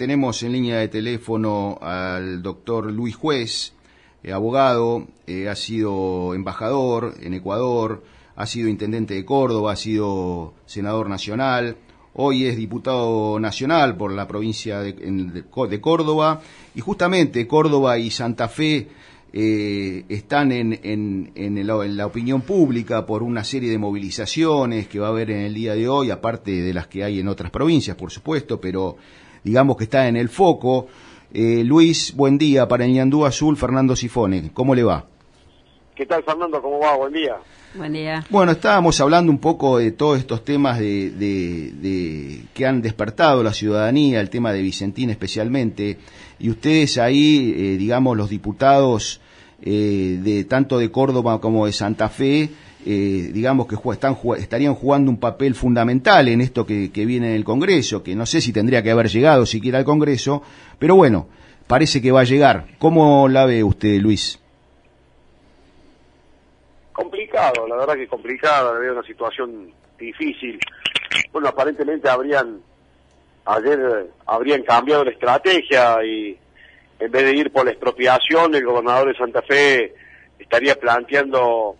tenemos 0.00 0.42
en 0.42 0.52
línea 0.52 0.78
de 0.78 0.88
teléfono 0.88 1.78
al 1.82 2.42
doctor 2.42 2.90
Luis 2.90 3.14
Juez, 3.14 3.74
eh, 4.22 4.32
abogado, 4.32 5.06
eh, 5.26 5.50
ha 5.50 5.54
sido 5.54 6.32
embajador 6.32 7.16
en 7.20 7.34
Ecuador, 7.34 8.02
ha 8.34 8.46
sido 8.46 8.70
intendente 8.70 9.12
de 9.12 9.26
Córdoba, 9.26 9.72
ha 9.72 9.76
sido 9.76 10.54
senador 10.64 11.10
nacional, 11.10 11.76
hoy 12.14 12.46
es 12.46 12.56
diputado 12.56 13.38
nacional 13.40 13.98
por 13.98 14.10
la 14.10 14.26
provincia 14.26 14.80
de, 14.80 15.44
Córdoba 15.50 16.40
y 16.74 16.80
justamente 16.80 17.46
Córdoba 17.46 17.98
y 17.98 18.10
Santa 18.10 18.48
Fe 18.48 18.88
eh, 19.34 20.06
están 20.08 20.50
en, 20.50 21.66
la 21.66 22.06
opinión 22.06 22.40
pública 22.40 23.04
por 23.04 23.22
una 23.22 23.44
serie 23.44 23.68
de 23.68 23.76
movilizaciones 23.76 24.88
que 24.88 24.98
va 24.98 25.08
a 25.08 25.10
haber 25.10 25.30
en 25.30 25.40
el 25.40 25.52
día 25.52 25.74
de 25.74 25.90
hoy, 25.90 26.10
aparte 26.10 26.52
de 26.52 26.72
las 26.72 26.86
que 26.86 27.04
hay 27.04 27.20
en 27.20 27.28
otras 27.28 27.50
provincias, 27.50 27.98
por 27.98 28.10
supuesto, 28.10 28.58
pero 28.58 28.96
digamos 29.44 29.76
que 29.76 29.84
está 29.84 30.08
en 30.08 30.16
el 30.16 30.28
foco. 30.28 30.88
Eh, 31.32 31.62
Luis, 31.64 32.14
buen 32.14 32.38
día 32.38 32.66
para 32.66 32.84
el 32.84 32.92
Ñandú 32.92 33.24
Azul, 33.24 33.56
Fernando 33.56 33.94
Sifone, 33.94 34.50
¿cómo 34.52 34.74
le 34.74 34.82
va? 34.82 35.06
¿Qué 35.94 36.06
tal, 36.06 36.22
Fernando? 36.24 36.60
¿Cómo 36.62 36.80
va? 36.80 36.96
Buen 36.96 37.12
día. 37.12 37.36
Buen 37.74 37.92
día. 37.92 38.24
Bueno, 38.30 38.52
estábamos 38.52 39.00
hablando 39.00 39.30
un 39.30 39.38
poco 39.38 39.78
de 39.78 39.92
todos 39.92 40.18
estos 40.18 40.44
temas 40.44 40.78
de, 40.78 41.10
de, 41.10 41.72
de, 41.72 42.42
que 42.52 42.66
han 42.66 42.82
despertado 42.82 43.44
la 43.44 43.52
ciudadanía, 43.52 44.20
el 44.20 44.28
tema 44.28 44.52
de 44.52 44.62
Vicentín 44.62 45.10
especialmente, 45.10 45.98
y 46.38 46.50
ustedes 46.50 46.98
ahí, 46.98 47.54
eh, 47.56 47.76
digamos, 47.76 48.16
los 48.16 48.28
diputados 48.28 49.20
eh, 49.62 50.18
de 50.22 50.44
tanto 50.44 50.78
de 50.78 50.90
Córdoba 50.90 51.40
como 51.40 51.66
de 51.66 51.72
Santa 51.72 52.08
Fe, 52.08 52.50
eh, 52.86 53.30
digamos 53.32 53.66
que 53.66 53.76
estarían 54.38 54.74
jugando 54.74 55.10
un 55.10 55.18
papel 55.18 55.54
fundamental 55.54 56.28
en 56.28 56.40
esto 56.40 56.64
que, 56.64 56.90
viene 56.94 57.28
en 57.28 57.34
el 57.34 57.44
Congreso, 57.44 58.02
que 58.02 58.14
no 58.14 58.26
sé 58.26 58.40
si 58.40 58.52
tendría 58.52 58.82
que 58.82 58.90
haber 58.90 59.08
llegado 59.08 59.46
siquiera 59.46 59.78
al 59.78 59.84
Congreso, 59.84 60.42
pero 60.78 60.96
bueno, 60.96 61.28
parece 61.66 62.00
que 62.00 62.12
va 62.12 62.20
a 62.20 62.24
llegar. 62.24 62.66
¿Cómo 62.78 63.28
la 63.28 63.46
ve 63.46 63.62
usted, 63.62 64.00
Luis? 64.00 64.40
complicado, 66.92 67.66
la 67.66 67.76
verdad 67.76 67.94
que 67.94 68.06
complicado, 68.06 68.74
había 68.74 68.92
una 68.92 69.02
situación 69.02 69.72
difícil. 69.98 70.58
Bueno, 71.32 71.48
aparentemente 71.48 72.08
habrían, 72.08 72.60
ayer 73.46 74.10
habrían 74.26 74.62
cambiado 74.62 75.04
la 75.04 75.10
estrategia 75.10 76.04
y 76.04 76.38
en 76.98 77.10
vez 77.10 77.24
de 77.24 77.36
ir 77.36 77.50
por 77.50 77.64
la 77.64 77.70
expropiación, 77.70 78.54
el 78.54 78.64
gobernador 78.64 79.08
de 79.08 79.18
Santa 79.18 79.42
Fe 79.42 79.94
estaría 80.38 80.74
planteando 80.74 81.76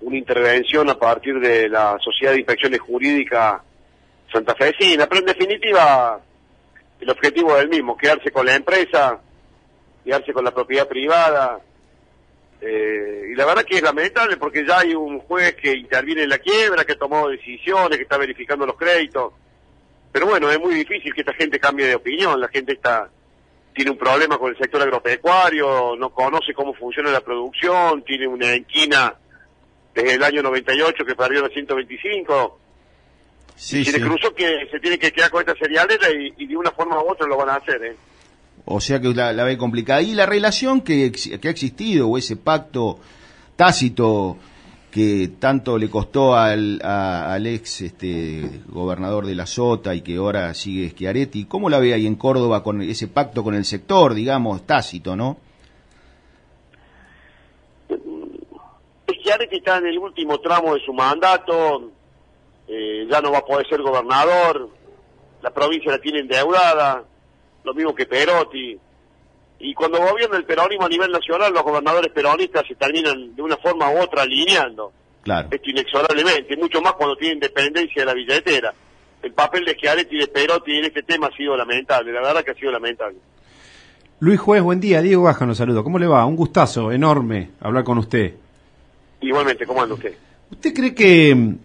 una 0.00 0.16
intervención 0.16 0.88
a 0.90 0.98
partir 0.98 1.38
de 1.40 1.68
la 1.68 1.98
Sociedad 2.00 2.32
de 2.32 2.38
Inspecciones 2.38 2.80
Jurídicas 2.80 3.60
santafesina, 4.32 5.06
pero 5.08 5.20
en 5.20 5.26
definitiva 5.26 6.20
el 7.00 7.10
objetivo 7.10 7.56
es 7.56 7.62
el 7.62 7.68
mismo, 7.68 7.96
quedarse 7.96 8.30
con 8.30 8.46
la 8.46 8.54
empresa, 8.54 9.20
quedarse 10.04 10.32
con 10.32 10.44
la 10.44 10.52
propiedad 10.52 10.86
privada, 10.86 11.60
eh, 12.60 13.28
y 13.32 13.34
la 13.34 13.46
verdad 13.46 13.64
que 13.64 13.76
es 13.76 13.82
lamentable 13.82 14.36
porque 14.36 14.66
ya 14.66 14.80
hay 14.80 14.94
un 14.94 15.20
juez 15.20 15.54
que 15.56 15.72
interviene 15.72 16.24
en 16.24 16.28
la 16.28 16.38
quiebra, 16.38 16.84
que 16.84 16.92
ha 16.92 16.98
tomado 16.98 17.28
decisiones, 17.28 17.96
que 17.96 18.02
está 18.02 18.18
verificando 18.18 18.66
los 18.66 18.76
créditos. 18.76 19.32
Pero 20.12 20.26
bueno, 20.26 20.50
es 20.50 20.58
muy 20.58 20.74
difícil 20.74 21.14
que 21.14 21.22
esta 21.22 21.32
gente 21.32 21.58
cambie 21.58 21.86
de 21.86 21.94
opinión. 21.94 22.40
La 22.40 22.48
gente 22.48 22.72
está 22.72 23.08
tiene 23.72 23.92
un 23.92 23.98
problema 23.98 24.36
con 24.36 24.50
el 24.50 24.58
sector 24.58 24.82
agropecuario, 24.82 25.94
no 25.96 26.10
conoce 26.10 26.52
cómo 26.52 26.74
funciona 26.74 27.10
la 27.10 27.20
producción, 27.20 28.02
tiene 28.02 28.26
una 28.26 28.52
enquina 28.52 29.14
desde 30.02 30.16
el 30.16 30.24
año 30.24 30.42
98 30.42 31.04
que 31.04 31.14
perdió 31.14 31.42
la 31.42 31.48
125. 31.48 32.58
Sí, 33.56 33.80
y 33.80 33.84
se 33.84 33.98
le 33.98 34.06
cruzó 34.06 34.34
que 34.34 34.66
se 34.70 34.80
tiene 34.80 34.98
que 34.98 35.12
quedar 35.12 35.30
con 35.30 35.40
esta 35.40 35.54
serialera 35.54 36.08
y, 36.10 36.32
y 36.38 36.46
de 36.46 36.56
una 36.56 36.70
forma 36.70 37.02
u 37.02 37.10
otra 37.10 37.26
lo 37.26 37.36
van 37.36 37.50
a 37.50 37.56
hacer, 37.56 37.84
¿eh? 37.84 37.96
O 38.64 38.80
sea 38.80 39.00
que 39.00 39.12
la, 39.14 39.32
ve 39.44 39.58
complicada. 39.58 40.02
Y 40.02 40.14
la 40.14 40.26
relación 40.26 40.80
que, 40.82 41.10
que, 41.12 41.48
ha 41.48 41.50
existido, 41.50 42.08
o 42.08 42.18
ese 42.18 42.36
pacto 42.36 42.98
tácito 43.56 44.36
que 44.90 45.32
tanto 45.38 45.78
le 45.78 45.88
costó 45.88 46.34
al, 46.34 46.80
al 46.82 47.46
ex 47.46 47.82
este, 47.82 48.62
gobernador 48.68 49.26
de 49.26 49.34
la 49.34 49.46
Sota 49.46 49.94
y 49.94 50.00
que 50.00 50.16
ahora 50.16 50.52
sigue 50.54 50.90
Schiaretti, 50.90 51.44
¿cómo 51.44 51.70
la 51.70 51.78
ve 51.78 51.94
ahí 51.94 52.06
en 52.06 52.16
Córdoba 52.16 52.62
con 52.62 52.82
ese 52.82 53.06
pacto 53.06 53.44
con 53.44 53.54
el 53.54 53.64
sector, 53.64 54.14
digamos, 54.14 54.66
tácito, 54.66 55.14
no? 55.14 55.38
Schiaretti 59.20 59.56
está 59.56 59.78
en 59.78 59.86
el 59.86 59.98
último 59.98 60.38
tramo 60.40 60.74
de 60.74 60.80
su 60.80 60.92
mandato, 60.92 61.90
eh, 62.66 63.06
ya 63.10 63.20
no 63.20 63.32
va 63.32 63.38
a 63.38 63.44
poder 63.44 63.66
ser 63.68 63.82
gobernador, 63.82 64.68
la 65.42 65.50
provincia 65.50 65.92
la 65.92 65.98
tiene 65.98 66.20
endeudada, 66.20 67.04
lo 67.64 67.74
mismo 67.74 67.94
que 67.94 68.06
Perotti. 68.06 68.78
Y 69.62 69.74
cuando 69.74 69.98
gobierna 69.98 70.38
el 70.38 70.44
peronismo 70.44 70.86
a 70.86 70.88
nivel 70.88 71.12
nacional, 71.12 71.52
los 71.52 71.62
gobernadores 71.62 72.10
peronistas 72.12 72.66
se 72.66 72.74
terminan 72.76 73.34
de 73.36 73.42
una 73.42 73.58
forma 73.58 73.90
u 73.90 74.00
otra 74.00 74.22
alineando. 74.22 74.92
Claro. 75.22 75.48
Esto 75.50 75.68
inexorablemente, 75.68 76.56
mucho 76.56 76.80
más 76.80 76.94
cuando 76.94 77.14
tienen 77.16 77.40
dependencia 77.40 78.02
de 78.02 78.06
la 78.06 78.14
billetera. 78.14 78.72
El 79.22 79.34
papel 79.34 79.66
de 79.66 79.74
Schiaretti 79.74 80.16
y 80.16 80.20
de 80.20 80.28
Perotti 80.28 80.78
en 80.78 80.86
este 80.86 81.02
tema 81.02 81.26
ha 81.26 81.36
sido 81.36 81.54
lamentable, 81.56 82.10
la 82.10 82.22
verdad 82.22 82.42
que 82.42 82.52
ha 82.52 82.54
sido 82.54 82.72
lamentable. 82.72 83.18
Luis 84.20 84.40
Juez, 84.40 84.62
buen 84.62 84.80
día. 84.80 85.02
Diego 85.02 85.24
Baja 85.24 85.44
nos 85.44 85.58
saludo. 85.58 85.84
¿Cómo 85.84 85.98
le 85.98 86.06
va? 86.06 86.24
Un 86.24 86.36
gustazo 86.36 86.92
enorme 86.92 87.50
hablar 87.60 87.84
con 87.84 87.98
usted. 87.98 88.34
Igualmente, 89.20 89.66
¿cómo 89.66 89.82
anda 89.82 89.94
usted? 89.94 90.14
¿Usted 90.50 90.74
cree 90.74 90.94
que 90.94 91.56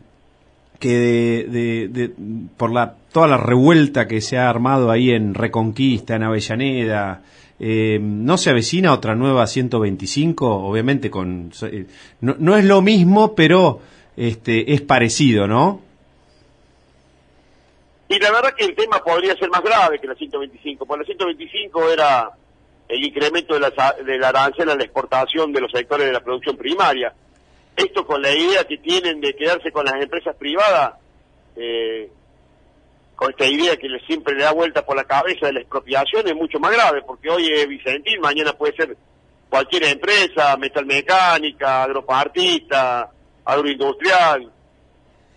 que 0.80 1.46
de, 1.48 1.88
de, 1.88 2.12
por 2.58 2.72
la 2.72 2.96
toda 3.12 3.28
la 3.28 3.38
revuelta 3.38 4.08
que 4.08 4.22
se 4.22 4.38
ha 4.38 4.50
armado 4.50 4.92
ahí 4.92 5.12
en 5.12 5.34
Reconquista, 5.34 6.16
en 6.16 6.24
Avellaneda, 6.24 7.22
eh, 7.60 7.98
¿no 8.02 8.38
se 8.38 8.50
avecina 8.50 8.94
otra 8.94 9.16
nueva 9.16 9.48
125? 9.48 10.46
Obviamente 10.48 11.10
con 11.10 11.52
eh, 11.62 11.86
no, 12.22 12.36
no, 12.38 12.58
es 12.58 12.66
lo 12.66 12.82
mismo, 12.82 13.34
pero 13.34 13.80
este 14.18 14.74
es 14.74 14.82
parecido, 14.82 15.48
¿no? 15.48 15.82
Y 18.08 18.20
la 18.20 18.32
verdad 18.32 18.54
que 18.56 18.66
el 18.66 18.76
tema 18.76 19.02
podría 19.04 19.36
ser 19.36 19.50
más 19.50 19.64
grave 19.64 20.00
que 20.00 20.08
la 20.08 20.16
125, 20.16 20.86
porque 20.86 21.02
la 21.02 21.06
125 21.06 21.90
era 21.90 22.30
el 22.88 23.04
incremento 23.04 23.56
de 23.56 23.62
la, 23.62 23.96
de 24.06 24.18
la 24.20 24.30
arancel 24.30 24.70
a 24.70 24.76
la 24.76 24.84
exportación 24.84 25.52
de 25.52 25.62
los 25.62 25.72
sectores 25.72 26.06
de 26.06 26.14
la 26.14 26.20
producción 26.20 26.56
primaria 26.56 27.14
esto 27.76 28.06
con 28.06 28.22
la 28.22 28.32
idea 28.32 28.64
que 28.64 28.78
tienen 28.78 29.20
de 29.22 29.36
quedarse 29.36 29.72
con 29.72 29.86
las 29.86 30.02
empresas 30.02 30.36
privadas, 30.36 30.96
eh, 31.56 32.10
con 33.16 33.30
esta 33.32 33.46
idea 33.46 33.78
que 33.78 33.88
siempre 34.06 34.36
le 34.36 34.44
da 34.44 34.52
vuelta 34.52 34.86
por 34.86 34.96
la 34.96 35.06
cabeza 35.06 35.48
de 35.48 35.54
la 35.54 35.60
expropiación 35.62 36.28
es 36.28 36.36
mucho 36.36 36.60
más 36.60 36.72
grave, 36.72 37.02
porque 37.04 37.30
hoy 37.30 37.48
es 37.48 37.68
Vicentín, 37.68 38.20
mañana 38.20 38.54
puede 38.54 38.76
ser 38.76 38.98
cualquier 39.50 39.86
empresa, 39.86 40.58
metalmecánica, 40.58 41.84
agropartista, 41.84 43.10
agroindustrial, 43.46 44.52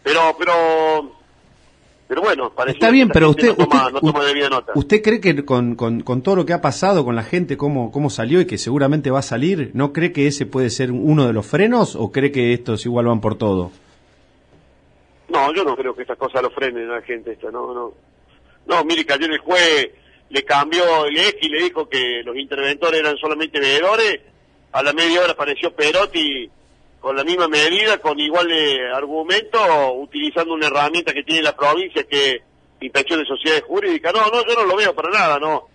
pero, 0.02 0.34
pero 0.38 1.17
pero 2.08 2.22
bueno, 2.22 2.50
parece 2.54 2.78
Está 2.78 2.90
bien, 2.90 3.10
pero 3.10 3.28
usted, 3.28 3.54
usted, 4.74 5.02
cree 5.02 5.20
que 5.20 5.44
con, 5.44 5.74
con, 5.76 6.00
con, 6.00 6.22
todo 6.22 6.36
lo 6.36 6.46
que 6.46 6.54
ha 6.54 6.62
pasado 6.62 7.04
con 7.04 7.14
la 7.14 7.22
gente, 7.22 7.58
cómo, 7.58 7.92
cómo 7.92 8.08
salió 8.08 8.40
y 8.40 8.46
que 8.46 8.56
seguramente 8.56 9.10
va 9.10 9.18
a 9.18 9.22
salir, 9.22 9.72
¿no 9.74 9.92
cree 9.92 10.10
que 10.10 10.26
ese 10.26 10.46
puede 10.46 10.70
ser 10.70 10.90
uno 10.90 11.26
de 11.26 11.34
los 11.34 11.46
frenos 11.46 11.94
o 11.96 12.10
cree 12.10 12.32
que 12.32 12.54
estos 12.54 12.86
igual 12.86 13.06
van 13.06 13.20
por 13.20 13.36
todo? 13.36 13.72
No, 15.28 15.52
yo 15.52 15.62
no 15.64 15.76
creo 15.76 15.94
que 15.94 16.00
estas 16.00 16.16
cosas 16.16 16.42
lo 16.42 16.48
frenen 16.50 16.88
a 16.90 16.94
la 16.94 17.02
gente, 17.02 17.32
esta, 17.32 17.50
no, 17.50 17.74
no. 17.74 17.92
No, 18.66 18.84
mire 18.84 19.04
que 19.04 19.12
ayer 19.12 19.30
el 19.30 19.38
juez 19.38 19.90
le 20.30 20.44
cambió 20.44 21.04
el 21.04 21.16
eje 21.18 21.38
y 21.42 21.48
le 21.50 21.64
dijo 21.64 21.90
que 21.90 22.22
los 22.24 22.36
interventores 22.38 23.00
eran 23.00 23.18
solamente 23.18 23.60
veedores, 23.60 24.20
a 24.72 24.82
la 24.82 24.94
media 24.94 25.20
hora 25.20 25.32
apareció 25.32 25.74
Perotti 25.74 26.50
con 27.00 27.16
la 27.16 27.24
misma 27.24 27.48
medida, 27.48 27.98
con 27.98 28.18
igual 28.18 28.50
argumento, 28.94 29.58
utilizando 29.94 30.54
una 30.54 30.66
herramienta 30.66 31.12
que 31.12 31.22
tiene 31.22 31.42
la 31.42 31.56
provincia 31.56 32.04
que 32.04 32.42
inspección 32.80 33.20
de 33.20 33.26
sociedades 33.26 33.64
jurídicas. 33.64 34.12
No, 34.12 34.26
no, 34.30 34.44
yo 34.46 34.54
no 34.54 34.64
lo 34.64 34.76
veo 34.76 34.94
para 34.94 35.10
nada, 35.10 35.38
no. 35.38 35.68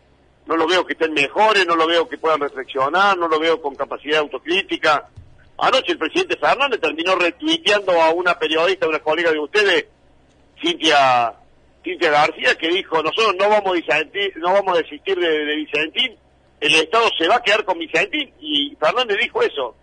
No 0.45 0.57
lo 0.57 0.67
veo 0.67 0.86
que 0.86 0.94
estén 0.94 1.13
mejores, 1.13 1.65
no 1.65 1.75
lo 1.75 1.88
veo 1.88 2.07
que 2.09 2.18
puedan 2.18 2.42
reflexionar, 2.42 3.18
no 3.18 3.30
lo 3.30 3.39
veo 3.39 3.62
con 3.62 3.75
capacidad 3.75 4.15
de 4.15 4.19
autocrítica. 4.19 5.09
Anoche 5.57 5.94
el 5.94 5.97
presidente 5.97 6.36
Fernández 6.36 6.81
terminó 6.81 7.15
retuiteando 7.15 7.94
a 8.01 8.09
una 8.09 8.38
periodista, 8.38 8.88
una 8.88 9.00
colega 9.00 9.31
de 9.31 9.39
ustedes, 9.39 9.86
Cintia, 10.62 11.33
Cintia 11.81 12.12
García, 12.12 12.56
que 12.56 12.68
dijo, 12.68 13.01
nosotros 13.01 13.36
no 13.39 13.47
vamos 13.47 13.77
a, 13.89 14.01
no 14.39 14.53
vamos 14.53 14.77
a 14.77 14.81
desistir 14.81 15.18
de, 15.18 15.45
de 15.45 15.56
Vicentín, 15.56 16.18
el 16.59 16.75
Estado 16.75 17.09
se 17.18 17.27
va 17.27 17.36
a 17.36 17.44
quedar 17.44 17.63
con 17.63 17.80
Vicentín, 17.80 18.33
y 18.42 18.75
Fernández 18.75 19.18
dijo 19.21 19.42
eso 19.42 19.75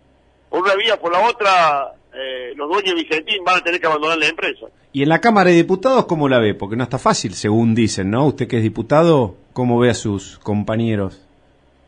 por 0.51 0.61
una 0.63 0.75
vía 0.75 0.99
por 0.99 1.13
la 1.13 1.21
otra, 1.21 1.93
eh, 2.13 2.53
los 2.57 2.67
dueños 2.67 2.93
de 2.93 3.03
Vicentín 3.03 3.41
van 3.45 3.59
a 3.59 3.63
tener 3.63 3.79
que 3.79 3.87
abandonar 3.87 4.17
la 4.17 4.27
empresa. 4.27 4.65
¿Y 4.91 5.01
en 5.01 5.07
la 5.07 5.21
Cámara 5.21 5.49
de 5.49 5.55
Diputados 5.55 6.05
cómo 6.07 6.27
la 6.27 6.39
ve? 6.39 6.53
Porque 6.53 6.75
no 6.75 6.83
está 6.83 6.99
fácil, 6.99 7.35
según 7.35 7.73
dicen, 7.73 8.11
¿no? 8.11 8.25
Usted 8.25 8.49
que 8.49 8.57
es 8.57 8.63
diputado, 8.63 9.37
¿cómo 9.53 9.79
ve 9.79 9.89
a 9.89 9.93
sus 9.93 10.39
compañeros, 10.39 11.25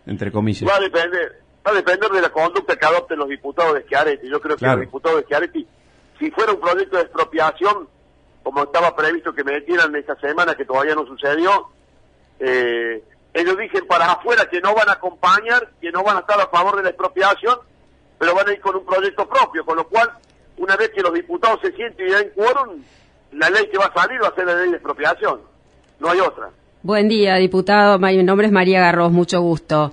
entre 0.05 0.31
comillas? 0.31 0.67
Va 0.67 0.77
a 0.77 0.79
depender, 0.79 1.41
va 1.67 1.71
a 1.71 1.73
depender 1.73 2.09
de 2.09 2.21
la 2.21 2.29
conducta 2.29 2.77
que 2.77 2.85
adopten 2.85 3.19
los 3.19 3.27
diputados 3.27 3.73
de 3.73 3.81
Schiaretti. 3.81 4.29
Yo 4.29 4.39
creo 4.39 4.55
que 4.55 4.65
los 4.65 4.79
diputados 4.79 5.17
de 5.17 5.23
Schiaretti, 5.25 5.67
si 6.17 6.31
fuera 6.31 6.53
un 6.53 6.61
proyecto 6.61 6.95
de 6.95 7.03
expropiación, 7.03 7.89
como 8.43 8.63
estaba 8.63 8.95
previsto 8.95 9.35
que 9.35 9.43
me 9.43 9.51
metieran 9.51 9.93
esta 9.97 10.15
semana, 10.21 10.55
que 10.55 10.63
todavía 10.63 10.95
no 10.95 11.05
sucedió, 11.05 11.67
eh, 12.39 13.03
ellos 13.33 13.57
dicen 13.57 13.85
para 13.87 14.05
afuera 14.05 14.45
que 14.49 14.61
no 14.61 14.73
van 14.73 14.87
a 14.87 14.93
acompañar, 14.93 15.69
que 15.81 15.91
no 15.91 16.01
van 16.01 16.15
a 16.15 16.19
estar 16.21 16.39
a 16.39 16.47
favor 16.47 16.77
de 16.77 16.83
la 16.83 16.89
expropiación, 16.91 17.57
pero 18.23 18.35
van 18.35 18.47
a 18.47 18.53
ir 18.53 18.61
con 18.61 18.73
un 18.77 18.85
proyecto 18.85 19.27
propio, 19.27 19.65
con 19.65 19.75
lo 19.75 19.85
cual, 19.85 20.09
una 20.55 20.77
vez 20.77 20.91
que 20.91 21.01
los 21.01 21.13
diputados 21.13 21.59
se 21.61 21.73
sienten 21.73 22.07
y 22.07 22.09
den 22.09 22.29
quórum, 22.33 22.81
la 23.33 23.49
ley 23.49 23.67
que 23.69 23.77
va 23.77 23.87
a 23.87 23.93
salir 23.93 24.17
va 24.23 24.29
a 24.29 24.35
ser 24.35 24.45
la 24.45 24.55
ley 24.55 24.69
de 24.69 24.77
expropiación, 24.77 25.41
no 25.99 26.09
hay 26.09 26.21
otra. 26.21 26.49
Buen 26.83 27.09
día, 27.09 27.35
diputado. 27.35 27.99
Mi 27.99 28.23
nombre 28.23 28.47
es 28.47 28.53
María 28.53 28.79
Garros, 28.79 29.11
mucho 29.11 29.41
gusto. 29.41 29.91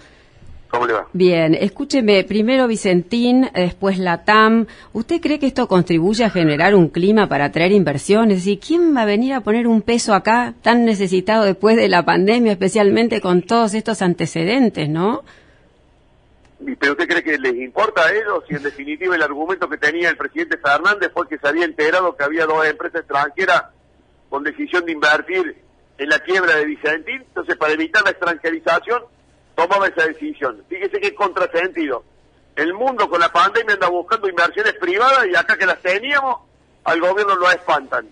¿Cómo 0.68 0.86
le 0.86 0.92
va? 0.92 1.08
Bien, 1.12 1.56
escúcheme, 1.56 2.22
primero 2.22 2.68
Vicentín, 2.68 3.50
después 3.52 3.98
la 3.98 4.22
TAM. 4.22 4.68
¿Usted 4.92 5.20
cree 5.20 5.40
que 5.40 5.48
esto 5.48 5.66
contribuye 5.66 6.22
a 6.22 6.30
generar 6.30 6.76
un 6.76 6.86
clima 6.88 7.28
para 7.28 7.46
atraer 7.46 7.72
inversiones? 7.72 8.46
¿Y 8.46 8.58
quién 8.58 8.94
va 8.96 9.02
a 9.02 9.06
venir 9.06 9.34
a 9.34 9.40
poner 9.40 9.66
un 9.66 9.82
peso 9.82 10.14
acá 10.14 10.54
tan 10.62 10.84
necesitado 10.84 11.44
después 11.46 11.74
de 11.74 11.88
la 11.88 12.04
pandemia, 12.04 12.52
especialmente 12.52 13.20
con 13.20 13.42
todos 13.42 13.74
estos 13.74 14.02
antecedentes, 14.02 14.88
no? 14.88 15.24
¿Pero 16.78 16.92
usted 16.92 17.08
cree 17.08 17.22
que 17.22 17.38
les 17.38 17.54
importa 17.54 18.04
a 18.04 18.12
ellos? 18.12 18.44
Si 18.46 18.54
en 18.54 18.62
definitiva 18.62 19.16
el 19.16 19.22
argumento 19.22 19.68
que 19.68 19.78
tenía 19.78 20.10
el 20.10 20.16
presidente 20.16 20.58
Fernández 20.58 21.10
fue 21.12 21.26
que 21.28 21.38
se 21.38 21.48
había 21.48 21.64
enterado 21.64 22.16
que 22.16 22.24
había 22.24 22.46
dos 22.46 22.66
empresas 22.66 23.00
extranjeras 23.00 23.64
con 24.28 24.44
decisión 24.44 24.84
de 24.84 24.92
invertir 24.92 25.56
en 25.96 26.08
la 26.08 26.18
quiebra 26.18 26.56
de 26.56 26.66
Vicentín, 26.66 27.22
entonces 27.22 27.56
para 27.56 27.72
evitar 27.72 28.04
la 28.04 28.10
extranjerización 28.10 29.02
tomaba 29.54 29.88
esa 29.88 30.06
decisión. 30.06 30.62
Fíjese 30.68 31.00
qué 31.00 31.14
contrasentido. 31.14 32.04
El 32.56 32.74
mundo 32.74 33.08
con 33.08 33.20
la 33.20 33.32
pandemia 33.32 33.74
anda 33.74 33.88
buscando 33.88 34.28
inversiones 34.28 34.74
privadas 34.74 35.26
y 35.26 35.36
acá 35.36 35.56
que 35.56 35.66
las 35.66 35.80
teníamos, 35.80 36.40
al 36.84 37.00
gobierno 37.00 37.36
lo 37.36 37.50
espantan. 37.50 38.06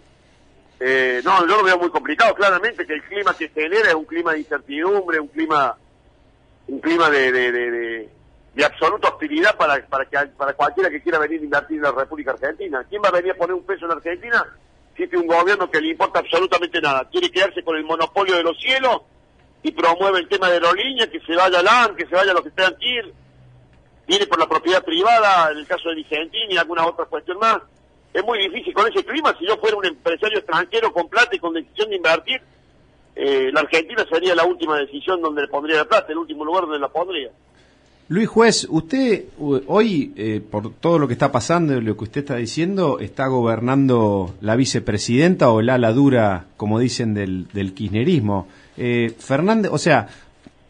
Eh, 0.81 1.21
no, 1.25 1.41
yo 1.41 1.57
lo 1.57 1.65
veo 1.65 1.79
muy 1.79 1.91
complicado, 1.91 2.35
claramente 2.35 2.87
que 2.87 2.95
el 2.95 3.03
clima 3.03 3.37
que 3.37 3.49
genera 3.49 3.89
es 3.89 3.95
un 3.95 4.05
clima 4.05 4.33
de 4.33 4.41
incertidumbre, 4.41 5.21
un 5.21 5.29
clima 5.29 5.77
un 6.69 6.81
clima 6.81 7.11
de, 7.11 7.33
de, 7.33 7.53
de 7.53 8.09
absoluta 8.65 9.09
hostilidad 9.09 9.57
para, 9.57 9.87
para, 9.87 10.05
que, 10.05 10.19
para 10.37 10.53
cualquiera 10.55 10.91
que 10.91 11.03
quiera 11.03 11.19
venir 11.19 11.41
a 11.41 11.45
invertir 11.45 11.77
en 11.77 11.83
la 11.85 11.93
República 11.93 12.33
Argentina. 12.33 12.85
¿Quién 12.89 13.03
va 13.03 13.09
a 13.09 13.13
venir 13.13 13.33
a 13.33 13.37
poner 13.37 13.55
un 13.55 13.65
peso 13.65 13.85
en 13.87 13.93
Argentina 13.93 14.45
si 14.97 15.05
es 15.05 15.13
un 15.15 15.27
gobierno 15.27 15.71
que 15.71 15.81
le 15.81 15.91
importa 15.91 16.21
absolutamente 16.21 16.81
nada? 16.81 17.09
Quiere 17.11 17.31
quedarse 17.31 17.63
con 17.63 17.77
el 17.77 17.85
monopolio 17.85 18.37
de 18.37 18.43
los 18.43 18.59
cielos 18.59 19.03
y 19.63 19.73
promueve 19.73 20.21
el 20.21 20.29
tema 20.29 20.49
de 20.49 20.55
aerolíneas, 20.55 21.09
que 21.09 21.21
se 21.21 21.35
vaya 21.35 21.63
LAN, 21.63 21.97
que 21.97 22.07
se 22.07 22.15
vaya 22.15 22.33
lo 22.33 22.43
que 22.43 22.51
tengan 22.51 22.77
que 22.77 22.89
ir. 22.89 23.15
Viene 24.07 24.27
por 24.27 24.39
la 24.39 24.49
propiedad 24.49 24.83
privada, 24.83 25.51
en 25.51 25.59
el 25.59 25.67
caso 25.67 25.91
de 25.91 25.97
Vicentín 25.97 26.51
y 26.51 26.57
alguna 26.57 26.87
otra 26.87 27.05
cuestión 27.05 27.39
más. 27.39 27.59
Es 28.13 28.25
muy 28.25 28.39
difícil 28.39 28.73
con 28.73 28.91
ese 28.91 29.05
clima. 29.05 29.37
Si 29.39 29.47
yo 29.47 29.57
fuera 29.59 29.77
un 29.77 29.85
empresario 29.85 30.39
extranjero 30.39 30.93
con 30.93 31.09
plata 31.09 31.37
y 31.37 31.39
con 31.39 31.53
decisión 31.53 31.91
de 31.91 31.97
invertir, 31.97 32.41
eh, 33.15 33.51
la 33.53 33.61
Argentina 33.61 34.05
sería 34.11 34.35
la 34.35 34.45
última 34.45 34.79
decisión 34.79 35.21
donde 35.21 35.43
le 35.43 35.49
pondría 35.49 35.77
la 35.77 35.85
plata, 35.85 36.11
el 36.11 36.19
último 36.19 36.45
lugar 36.45 36.63
donde 36.63 36.79
la 36.79 36.89
pondría. 36.89 37.31
Luis 38.11 38.27
Juez, 38.27 38.67
usted 38.71 39.25
hoy, 39.39 40.15
eh, 40.17 40.41
por 40.41 40.73
todo 40.73 40.99
lo 40.99 41.07
que 41.07 41.13
está 41.13 41.31
pasando 41.31 41.77
y 41.77 41.83
lo 41.83 41.95
que 41.95 42.05
usted 42.05 42.21
está 42.23 42.37
diciendo, 42.37 43.01
está 43.01 43.27
gobernando 43.27 44.35
la 44.41 44.57
vicepresidenta 44.57 45.51
o 45.51 45.61
el 45.61 45.69
ala 45.69 45.93
dura, 45.93 46.47
como 46.57 46.79
dicen, 46.79 47.13
del, 47.13 47.49
del 47.53 47.75
kirchnerismo. 47.75 48.49
Eh, 48.79 49.13
Fernández, 49.19 49.71
o 49.75 49.77
sea, 49.77 50.09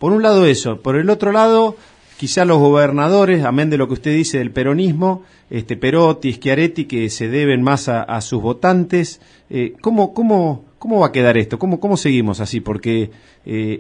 por 0.01 0.11
un 0.11 0.25
lado 0.25 0.47
eso, 0.47 0.81
por 0.81 0.97
el 0.97 1.11
otro 1.11 1.31
lado, 1.31 1.77
quizá 2.17 2.45
los 2.45 2.59
gobernadores, 2.59 3.45
amén 3.45 3.71
de 3.71 3.79
lo 3.79 3.87
que 3.87 3.95
usted 3.95 4.17
dice 4.17 4.39
del 4.39 4.51
peronismo, 4.51 5.23
este 5.49 5.77
Perotti, 5.77 6.33
Schiaretti, 6.33 6.87
que 6.87 7.09
se 7.09 7.29
deben 7.29 7.63
más 7.63 7.89
a, 7.89 8.21
sus 8.21 8.43
votantes. 8.43 9.21
Eh, 9.49 9.75
¿cómo, 9.81 10.13
cómo, 10.13 10.65
¿Cómo 10.81 10.99
va 11.01 11.07
a 11.07 11.13
quedar 11.13 11.39
esto? 11.39 11.57
¿Cómo, 11.57 11.79
cómo 11.79 11.97
seguimos 11.97 12.41
así? 12.41 12.61
Porque 12.61 13.13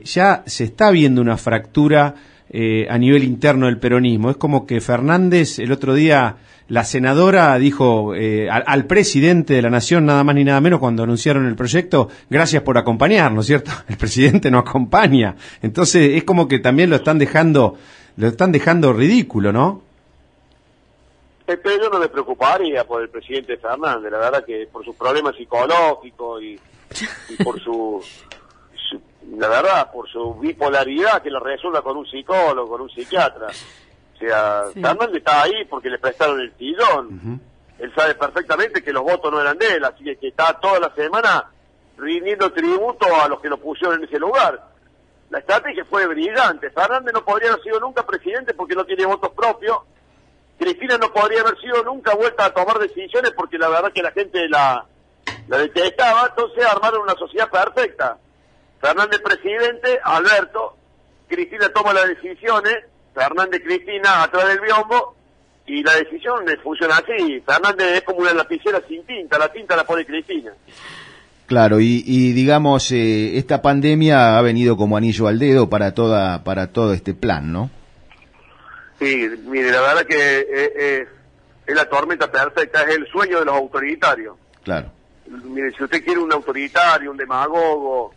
ya 0.04 0.44
se 0.46 0.64
está 0.64 0.90
viendo 0.90 1.20
una 1.20 1.36
fractura 1.36 2.14
eh, 2.50 2.86
a 2.88 2.96
nivel 2.98 3.24
interno 3.24 3.66
del 3.66 3.78
peronismo. 3.78 4.30
Es 4.30 4.36
como 4.36 4.66
que 4.66 4.80
Fernández, 4.80 5.58
el 5.58 5.70
otro 5.72 5.94
día, 5.94 6.36
la 6.68 6.84
senadora 6.84 7.58
dijo 7.58 8.14
eh, 8.14 8.48
al, 8.50 8.86
presidente 8.86 9.54
de 9.54 9.62
la 9.62 9.70
Nación, 9.70 10.06
nada 10.06 10.24
más 10.24 10.34
ni 10.34 10.44
nada 10.44 10.60
menos, 10.60 10.80
cuando 10.80 11.02
anunciaron 11.02 11.46
el 11.46 11.56
proyecto, 11.56 12.08
gracias 12.28 12.62
por 12.62 12.78
acompañarnos, 12.78 13.46
¿cierto? 13.46 13.70
El 13.88 13.96
presidente 13.96 14.50
no 14.50 14.58
acompaña. 14.58 15.36
Entonces 15.62 16.16
es 16.16 16.24
como 16.24 16.48
que 16.48 16.58
también 16.58 16.90
lo 16.90 16.96
están 16.96 17.18
dejando, 17.18 17.76
lo 18.16 18.28
están 18.28 18.52
dejando 18.52 18.92
ridículo, 18.92 19.52
¿no? 19.52 19.82
Pero 21.46 21.82
yo 21.82 21.88
no 21.88 21.98
me 21.98 22.08
preocuparía 22.08 22.84
por 22.84 23.00
el 23.00 23.08
presidente 23.08 23.56
Fernández, 23.56 24.12
la 24.12 24.18
verdad 24.18 24.44
que 24.44 24.68
por 24.70 24.84
sus 24.84 24.94
problemas 24.94 25.34
psicológicos 25.34 26.42
y, 26.42 26.60
y 27.30 27.42
por 27.42 27.58
su 27.58 28.02
la 29.36 29.48
verdad, 29.48 29.90
por 29.92 30.08
su 30.08 30.34
bipolaridad, 30.34 31.22
que 31.22 31.30
lo 31.30 31.40
resuelva 31.40 31.82
con 31.82 31.96
un 31.96 32.06
psicólogo, 32.06 32.68
con 32.68 32.82
un 32.82 32.90
psiquiatra. 32.90 33.48
O 33.48 34.18
sea, 34.18 34.64
Fernández 34.72 35.16
está 35.16 35.42
ahí 35.42 35.64
porque 35.68 35.90
le 35.90 35.98
prestaron 35.98 36.40
el 36.40 36.52
tillón. 36.52 37.40
Él 37.78 37.92
sabe 37.94 38.14
perfectamente 38.14 38.82
que 38.82 38.92
los 38.92 39.02
votos 39.02 39.30
no 39.30 39.40
eran 39.40 39.58
de 39.58 39.74
él, 39.74 39.84
así 39.84 40.02
que 40.02 40.28
está 40.28 40.54
toda 40.54 40.80
la 40.80 40.94
semana 40.94 41.50
rindiendo 41.96 42.52
tributo 42.52 43.06
a 43.20 43.28
los 43.28 43.40
que 43.40 43.48
lo 43.48 43.58
pusieron 43.58 43.98
en 43.98 44.08
ese 44.08 44.18
lugar. 44.18 44.60
La 45.30 45.38
estrategia 45.40 45.84
fue 45.84 46.06
brillante. 46.06 46.70
Fernández 46.70 47.12
no 47.12 47.24
podría 47.24 47.50
haber 47.50 47.62
sido 47.62 47.78
nunca 47.80 48.04
presidente 48.06 48.54
porque 48.54 48.74
no 48.74 48.84
tiene 48.84 49.04
votos 49.04 49.30
propios. 49.32 49.78
Cristina 50.58 50.96
no 50.98 51.12
podría 51.12 51.42
haber 51.42 51.58
sido 51.58 51.84
nunca 51.84 52.14
vuelta 52.14 52.46
a 52.46 52.54
tomar 52.54 52.78
decisiones 52.78 53.32
porque 53.32 53.58
la 53.58 53.68
verdad 53.68 53.92
que 53.92 54.02
la 54.02 54.10
gente 54.10 54.48
la, 54.48 54.84
la 55.46 55.58
detestaba. 55.58 56.28
Entonces 56.30 56.64
armaron 56.64 57.02
una 57.02 57.14
sociedad 57.14 57.50
perfecta 57.50 58.18
Fernández 58.80 59.20
presidente, 59.20 59.98
Alberto, 60.02 60.76
Cristina 61.28 61.68
toma 61.70 61.92
las 61.92 62.08
decisiones, 62.08 62.76
Fernández 63.14 63.62
Cristina 63.64 64.22
atrás 64.22 64.48
del 64.48 64.60
biombo, 64.60 65.16
y 65.66 65.82
la 65.82 65.96
decisión 65.96 66.44
funciona 66.62 66.96
así. 66.96 67.42
Fernández 67.44 67.86
es 67.96 68.02
como 68.02 68.20
una 68.20 68.32
lapicera 68.32 68.80
sin 68.88 69.04
tinta, 69.04 69.38
la 69.38 69.52
tinta 69.52 69.76
la 69.76 69.84
pone 69.84 70.06
Cristina. 70.06 70.52
Claro, 71.46 71.80
y, 71.80 72.32
digamos, 72.32 72.92
eh, 72.92 73.38
esta 73.38 73.62
pandemia 73.62 74.38
ha 74.38 74.42
venido 74.42 74.76
como 74.76 74.98
anillo 74.98 75.28
al 75.28 75.38
dedo 75.38 75.70
para 75.70 75.94
toda 75.94 76.44
para 76.44 76.72
todo 76.72 76.92
este 76.92 77.14
plan, 77.14 77.52
¿no? 77.52 77.70
Sí, 78.98 79.28
mire, 79.46 79.70
la 79.70 79.80
verdad 79.80 80.04
que 80.04 80.40
es, 80.40 81.08
es 81.66 81.74
la 81.74 81.88
tormenta 81.88 82.30
perfecta, 82.30 82.82
es 82.82 82.96
el 82.96 83.06
sueño 83.06 83.38
de 83.38 83.44
los 83.46 83.54
autoritarios. 83.54 84.36
Claro. 84.62 84.90
Mire, 85.44 85.70
si 85.72 85.84
usted 85.84 86.04
quiere 86.04 86.20
un 86.20 86.32
autoritario, 86.32 87.10
un 87.10 87.16
demagogo, 87.16 88.12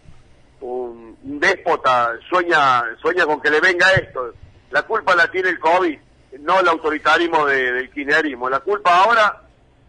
un, 0.61 1.17
déspota 1.23 2.13
sueña 2.29 2.83
sueña 3.01 3.25
con 3.25 3.41
que 3.41 3.49
le 3.49 3.59
venga 3.59 3.91
esto. 3.93 4.33
La 4.71 4.83
culpa 4.83 5.15
la 5.15 5.29
tiene 5.29 5.50
el 5.50 5.59
COVID, 5.59 5.97
no 6.39 6.59
el 6.59 6.67
autoritarismo 6.67 7.45
del 7.45 7.89
kirchnerismo. 7.91 8.50
La 8.50 8.59
culpa 8.59 9.03
ahora 9.03 9.41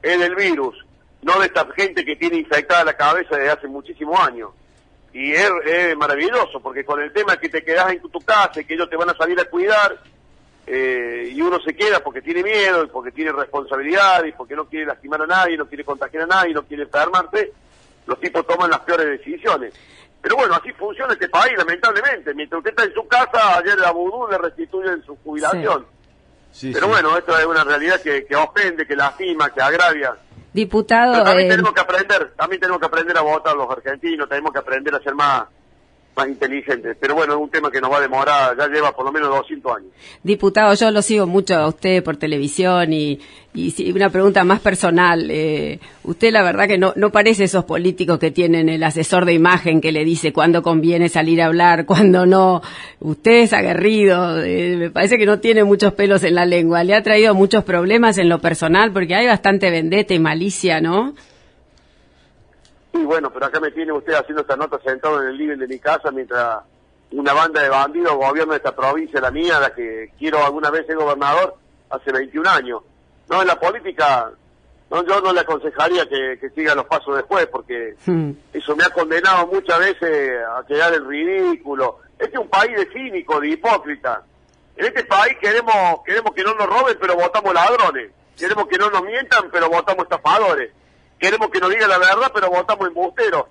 es 0.02 0.18
del 0.18 0.34
virus, 0.34 0.84
no 1.22 1.38
de 1.38 1.46
esta 1.46 1.66
gente 1.76 2.04
que 2.04 2.16
tiene 2.16 2.38
infectada 2.38 2.84
la 2.84 2.96
cabeza 2.96 3.36
desde 3.36 3.50
hace 3.50 3.68
muchísimos 3.68 4.18
años. 4.18 4.50
Y 5.12 5.32
es, 5.32 5.50
maravilloso, 5.96 6.60
porque 6.60 6.84
con 6.84 7.00
el 7.00 7.12
tema 7.12 7.36
que 7.36 7.50
te 7.50 7.62
quedas 7.62 7.92
en 7.92 8.00
tu, 8.00 8.18
casa 8.20 8.60
y 8.60 8.64
que 8.64 8.74
ellos 8.74 8.88
te 8.88 8.96
van 8.96 9.10
a 9.10 9.14
salir 9.14 9.38
a 9.38 9.44
cuidar, 9.44 9.98
eh, 10.66 11.30
y 11.34 11.42
uno 11.42 11.60
se 11.60 11.74
queda 11.74 12.00
porque 12.00 12.22
tiene 12.22 12.42
miedo, 12.42 12.84
y 12.84 12.88
porque 12.88 13.12
tiene 13.12 13.30
responsabilidad, 13.30 14.24
y 14.24 14.32
porque 14.32 14.56
no 14.56 14.64
quiere 14.64 14.86
lastimar 14.86 15.20
a 15.22 15.26
nadie, 15.26 15.58
no 15.58 15.66
quiere 15.66 15.84
contagiar 15.84 16.22
a 16.22 16.26
nadie, 16.26 16.54
no 16.54 16.64
quiere 16.64 16.84
enfermarse, 16.84 17.52
los 18.06 18.18
tipos 18.20 18.46
toman 18.46 18.70
las 18.70 18.80
peores 18.80 19.06
decisiones. 19.06 19.74
Pero 20.22 20.36
bueno, 20.36 20.54
así 20.54 20.72
funciona 20.72 21.12
este 21.12 21.28
país, 21.28 21.52
lamentablemente. 21.58 22.32
Mientras 22.32 22.58
usted 22.58 22.70
está 22.70 22.84
en 22.84 22.94
su 22.94 23.06
casa, 23.08 23.58
ayer 23.58 23.76
a 23.84 23.90
Vudú 23.90 24.28
le 24.30 24.38
restituyen 24.38 25.02
su 25.04 25.16
jubilación. 25.16 25.84
Pero 26.60 26.88
bueno, 26.88 27.18
esto 27.18 27.36
es 27.36 27.44
una 27.44 27.64
realidad 27.64 28.00
que, 28.00 28.24
que 28.24 28.36
ofende, 28.36 28.86
que 28.86 28.94
lastima, 28.94 29.50
que 29.50 29.60
agravia. 29.60 30.16
Diputado. 30.52 31.24
también 31.24 31.48
eh, 31.48 31.50
tenemos 31.50 31.72
que 31.72 31.80
aprender, 31.80 32.32
también 32.36 32.60
tenemos 32.60 32.78
que 32.78 32.86
aprender 32.86 33.16
a 33.16 33.22
votar 33.22 33.56
los 33.56 33.70
argentinos, 33.70 34.28
tenemos 34.28 34.52
que 34.52 34.58
aprender 34.58 34.94
a 34.94 35.00
ser 35.00 35.14
más 35.14 35.44
más 36.14 36.28
inteligentes. 36.28 36.96
Pero 37.00 37.14
bueno, 37.14 37.34
es 37.34 37.40
un 37.40 37.50
tema 37.50 37.70
que 37.70 37.80
nos 37.80 37.90
va 37.90 37.98
a 37.98 38.00
demorar, 38.00 38.56
ya 38.56 38.68
lleva 38.68 38.92
por 38.92 39.04
lo 39.04 39.12
menos 39.12 39.28
200 39.28 39.76
años. 39.76 39.90
Diputado, 40.22 40.74
yo 40.74 40.90
lo 40.90 41.02
sigo 41.02 41.26
mucho 41.26 41.54
a 41.54 41.68
usted 41.68 42.02
por 42.02 42.16
televisión 42.16 42.92
y, 42.92 43.20
y 43.54 43.92
una 43.92 44.10
pregunta 44.10 44.44
más 44.44 44.60
personal. 44.60 45.28
Eh, 45.30 45.78
usted 46.04 46.32
la 46.32 46.42
verdad 46.42 46.68
que 46.68 46.78
no, 46.78 46.92
no 46.96 47.10
parece 47.10 47.44
esos 47.44 47.64
políticos 47.64 48.18
que 48.18 48.30
tienen 48.30 48.68
el 48.68 48.82
asesor 48.82 49.24
de 49.24 49.32
imagen 49.32 49.80
que 49.80 49.92
le 49.92 50.04
dice 50.04 50.32
cuándo 50.32 50.62
conviene 50.62 51.08
salir 51.08 51.40
a 51.42 51.46
hablar, 51.46 51.86
cuándo 51.86 52.26
no. 52.26 52.62
Usted 53.00 53.42
es 53.42 53.52
aguerrido, 53.52 54.42
eh, 54.42 54.76
me 54.76 54.90
parece 54.90 55.18
que 55.18 55.26
no 55.26 55.40
tiene 55.40 55.64
muchos 55.64 55.94
pelos 55.94 56.24
en 56.24 56.34
la 56.34 56.44
lengua. 56.44 56.84
Le 56.84 56.94
ha 56.94 57.02
traído 57.02 57.34
muchos 57.34 57.64
problemas 57.64 58.18
en 58.18 58.28
lo 58.28 58.40
personal 58.40 58.92
porque 58.92 59.14
hay 59.14 59.26
bastante 59.26 59.70
vendetta 59.70 60.14
y 60.14 60.18
malicia, 60.18 60.80
¿no? 60.80 61.14
Y 62.92 63.04
bueno, 63.04 63.32
pero 63.32 63.46
acá 63.46 63.60
me 63.60 63.70
tiene 63.70 63.92
usted 63.92 64.14
haciendo 64.14 64.42
esta 64.42 64.56
nota 64.56 64.78
sentado 64.84 65.22
en 65.22 65.28
el 65.28 65.36
living 65.36 65.58
de 65.58 65.66
mi 65.66 65.78
casa 65.78 66.10
mientras 66.10 66.60
una 67.12 67.32
banda 67.32 67.62
de 67.62 67.68
bandidos 67.68 68.14
gobierna 68.14 68.56
esta 68.56 68.74
provincia, 68.74 69.20
la 69.20 69.30
mía, 69.30 69.60
la 69.60 69.74
que 69.74 70.10
quiero 70.18 70.44
alguna 70.44 70.70
vez 70.70 70.86
ser 70.86 70.96
gobernador, 70.96 71.56
hace 71.90 72.12
21 72.12 72.48
años. 72.48 72.82
No, 73.28 73.42
en 73.42 73.48
la 73.48 73.58
política, 73.58 74.30
no, 74.90 75.06
yo 75.06 75.20
no 75.20 75.32
le 75.32 75.40
aconsejaría 75.40 76.06
que, 76.08 76.50
siga 76.54 76.74
los 76.74 76.86
pasos 76.86 77.16
después, 77.16 77.46
porque 77.46 77.94
hmm. 78.06 78.30
eso 78.52 78.76
me 78.76 78.84
ha 78.84 78.90
condenado 78.90 79.46
muchas 79.46 79.78
veces 79.78 80.32
a 80.48 80.64
quedar 80.66 80.94
en 80.94 81.08
ridículo. 81.08 81.98
Este 82.18 82.36
es 82.36 82.40
un 82.40 82.48
país 82.48 82.76
de 82.76 82.86
cínicos, 82.92 83.40
de 83.40 83.50
hipócritas. 83.50 84.20
En 84.76 84.86
este 84.86 85.04
país 85.04 85.36
queremos 85.40 86.00
queremos 86.04 86.32
que 86.34 86.42
no 86.42 86.54
nos 86.54 86.66
roben, 86.66 86.96
pero 87.00 87.14
votamos 87.14 87.52
ladrones. 87.52 88.10
Queremos 88.38 88.66
que 88.68 88.78
no 88.78 88.90
nos 88.90 89.02
mientan, 89.02 89.50
pero 89.52 89.68
votamos 89.68 90.04
estafadores. 90.04 90.72
Queremos 91.22 91.50
que 91.50 91.60
nos 91.60 91.70
digan 91.70 91.88
la 91.88 91.98
verdad, 91.98 92.32
pero 92.34 92.50
votamos 92.50 92.88
embusteros. 92.88 93.44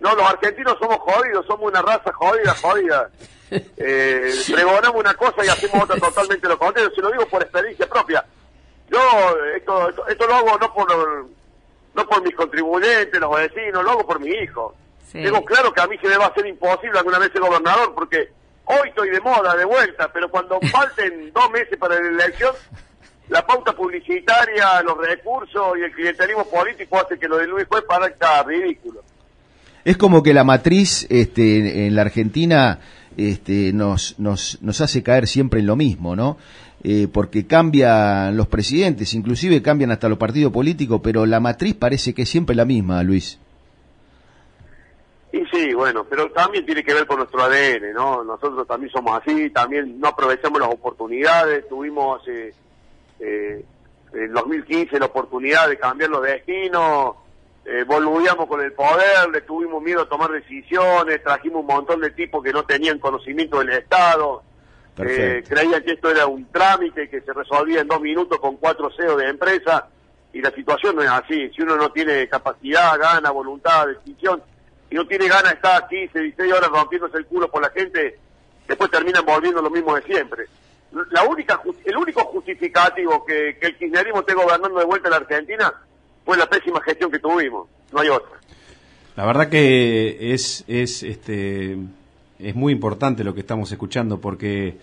No, 0.00 0.14
los 0.14 0.30
argentinos 0.30 0.76
somos 0.78 0.98
jodidos, 0.98 1.46
somos 1.46 1.70
una 1.70 1.80
raza 1.80 2.12
jodida, 2.12 2.54
jodida. 2.54 3.10
Eh, 3.48 4.32
pregonamos 4.52 4.98
una 4.98 5.14
cosa 5.14 5.44
y 5.44 5.48
hacemos 5.48 5.84
otra 5.84 5.96
totalmente 6.00 6.48
lo 6.48 6.58
contrario. 6.58 6.90
Se 6.92 7.00
lo 7.00 7.12
digo 7.12 7.26
por 7.26 7.40
experiencia 7.40 7.88
propia. 7.88 8.26
Yo 8.90 8.98
esto, 9.54 9.88
esto, 9.88 10.08
esto 10.08 10.26
lo 10.26 10.34
hago 10.34 10.58
no 10.58 10.74
por 10.74 11.28
no 11.94 12.06
por 12.08 12.22
mis 12.22 12.34
contribuyentes, 12.34 13.20
los 13.20 13.36
vecinos, 13.36 13.84
lo 13.84 13.92
hago 13.92 14.04
por 14.04 14.18
mi 14.18 14.30
hijo. 14.30 14.74
Sí. 15.12 15.22
Tengo 15.22 15.44
claro 15.44 15.72
que 15.72 15.80
a 15.80 15.86
mí 15.86 15.96
se 15.98 16.08
me 16.08 16.16
va 16.16 16.24
a 16.24 16.28
hacer 16.30 16.44
imposible 16.44 16.98
alguna 16.98 17.20
vez 17.20 17.30
ser 17.30 17.40
gobernador 17.40 17.94
porque 17.94 18.32
hoy 18.64 18.88
estoy 18.88 19.10
de 19.10 19.20
moda, 19.20 19.54
de 19.54 19.64
vuelta, 19.64 20.10
pero 20.12 20.28
cuando 20.28 20.58
falten 20.72 21.32
dos 21.32 21.48
meses 21.52 21.78
para 21.78 22.00
la 22.00 22.08
elección, 22.08 22.52
la 23.28 23.44
pauta 23.44 23.74
publicitaria, 23.74 24.82
los 24.82 24.96
recursos 24.98 25.78
y 25.78 25.82
el 25.82 25.92
clientelismo 25.92 26.44
político 26.44 26.98
hace 26.98 27.18
que 27.18 27.28
lo 27.28 27.38
de 27.38 27.46
Luis 27.46 27.66
Juez 27.68 27.84
parezca 27.88 28.42
ridículo. 28.42 29.02
Es 29.84 29.96
como 29.96 30.22
que 30.22 30.34
la 30.34 30.44
matriz 30.44 31.06
este, 31.10 31.86
en 31.86 31.94
la 31.94 32.02
Argentina 32.02 32.80
este, 33.16 33.72
nos, 33.72 34.18
nos, 34.18 34.60
nos 34.62 34.80
hace 34.80 35.02
caer 35.02 35.26
siempre 35.26 35.60
en 35.60 35.66
lo 35.66 35.76
mismo, 35.76 36.16
¿no? 36.16 36.36
Eh, 36.84 37.08
porque 37.12 37.46
cambian 37.46 38.36
los 38.36 38.46
presidentes, 38.46 39.14
inclusive 39.14 39.62
cambian 39.62 39.90
hasta 39.90 40.08
los 40.08 40.18
partidos 40.18 40.52
políticos, 40.52 41.00
pero 41.02 41.26
la 41.26 41.40
matriz 41.40 41.74
parece 41.74 42.14
que 42.14 42.22
es 42.22 42.28
siempre 42.28 42.54
la 42.54 42.64
misma, 42.64 43.02
Luis. 43.02 43.40
Y 45.32 45.44
sí, 45.46 45.74
bueno, 45.74 46.04
pero 46.08 46.30
también 46.30 46.64
tiene 46.64 46.84
que 46.84 46.94
ver 46.94 47.06
con 47.06 47.18
nuestro 47.18 47.42
ADN, 47.42 47.92
¿no? 47.92 48.22
Nosotros 48.22 48.66
también 48.66 48.92
somos 48.92 49.20
así, 49.20 49.50
también 49.50 49.98
no 49.98 50.08
aprovechamos 50.08 50.60
las 50.60 50.70
oportunidades, 50.70 51.68
tuvimos 51.68 52.20
hace, 52.20 52.54
eh, 53.20 53.64
en 54.12 54.32
2015 54.32 54.98
la 54.98 55.06
oportunidad 55.06 55.68
de 55.68 55.78
cambiar 55.78 56.10
los 56.10 56.22
destinos, 56.22 57.16
eh, 57.64 57.84
volvíamos 57.84 58.46
con 58.46 58.60
el 58.60 58.72
poder, 58.72 59.28
le 59.32 59.40
tuvimos 59.40 59.82
miedo 59.82 60.02
a 60.02 60.08
tomar 60.08 60.30
decisiones, 60.30 61.22
trajimos 61.22 61.60
un 61.62 61.66
montón 61.66 62.00
de 62.00 62.10
tipos 62.10 62.42
que 62.42 62.52
no 62.52 62.64
tenían 62.64 62.98
conocimiento 62.98 63.58
del 63.58 63.70
Estado, 63.70 64.42
eh, 64.98 65.42
creían 65.46 65.82
que 65.82 65.92
esto 65.92 66.10
era 66.10 66.26
un 66.26 66.46
trámite 66.46 67.08
que 67.08 67.20
se 67.20 67.32
resolvía 67.32 67.80
en 67.80 67.88
dos 67.88 68.00
minutos 68.00 68.38
con 68.38 68.56
cuatro 68.56 68.90
CEOs 68.96 69.18
de 69.18 69.28
empresa 69.28 69.88
y 70.32 70.40
la 70.40 70.50
situación 70.52 70.96
no 70.96 71.02
es 71.02 71.10
así. 71.10 71.50
Si 71.54 71.62
uno 71.62 71.76
no 71.76 71.90
tiene 71.90 72.28
capacidad, 72.28 72.98
gana, 72.98 73.30
voluntad, 73.30 73.88
decisión 73.88 74.42
y 74.90 74.94
no 74.94 75.06
tiene 75.06 75.28
ganas 75.28 75.50
de 75.50 75.56
estar 75.56 75.88
15, 75.88 76.18
16 76.20 76.52
horas 76.52 76.70
rompiéndose 76.70 77.18
el 77.18 77.26
culo 77.26 77.50
por 77.50 77.62
la 77.62 77.70
gente, 77.70 78.18
después 78.68 78.90
terminan 78.90 79.24
volviendo 79.26 79.60
lo 79.60 79.70
mismo 79.70 79.94
de 79.96 80.02
siempre. 80.02 80.46
La 81.10 81.24
única, 81.24 81.60
el 81.84 81.96
único 81.96 82.20
justificativo 82.24 83.24
que, 83.24 83.58
el 83.60 83.76
kirchnerismo 83.76 84.20
esté 84.20 84.34
gobernando 84.34 84.78
de 84.78 84.84
vuelta 84.84 85.08
en 85.08 85.10
la 85.10 85.16
Argentina 85.18 85.74
fue 86.24 86.36
la 86.36 86.48
pésima 86.48 86.80
gestión 86.82 87.10
que 87.10 87.18
tuvimos, 87.18 87.68
no 87.92 88.00
hay 88.00 88.08
otra. 88.08 88.38
La 89.16 89.24
verdad 89.24 89.48
que 89.48 90.32
es, 90.34 90.64
es, 90.66 91.02
este, 91.02 91.78
es 92.38 92.54
muy 92.54 92.72
importante 92.72 93.24
lo 93.24 93.34
que 93.34 93.40
estamos 93.40 93.70
escuchando 93.72 94.20
porque 94.20 94.76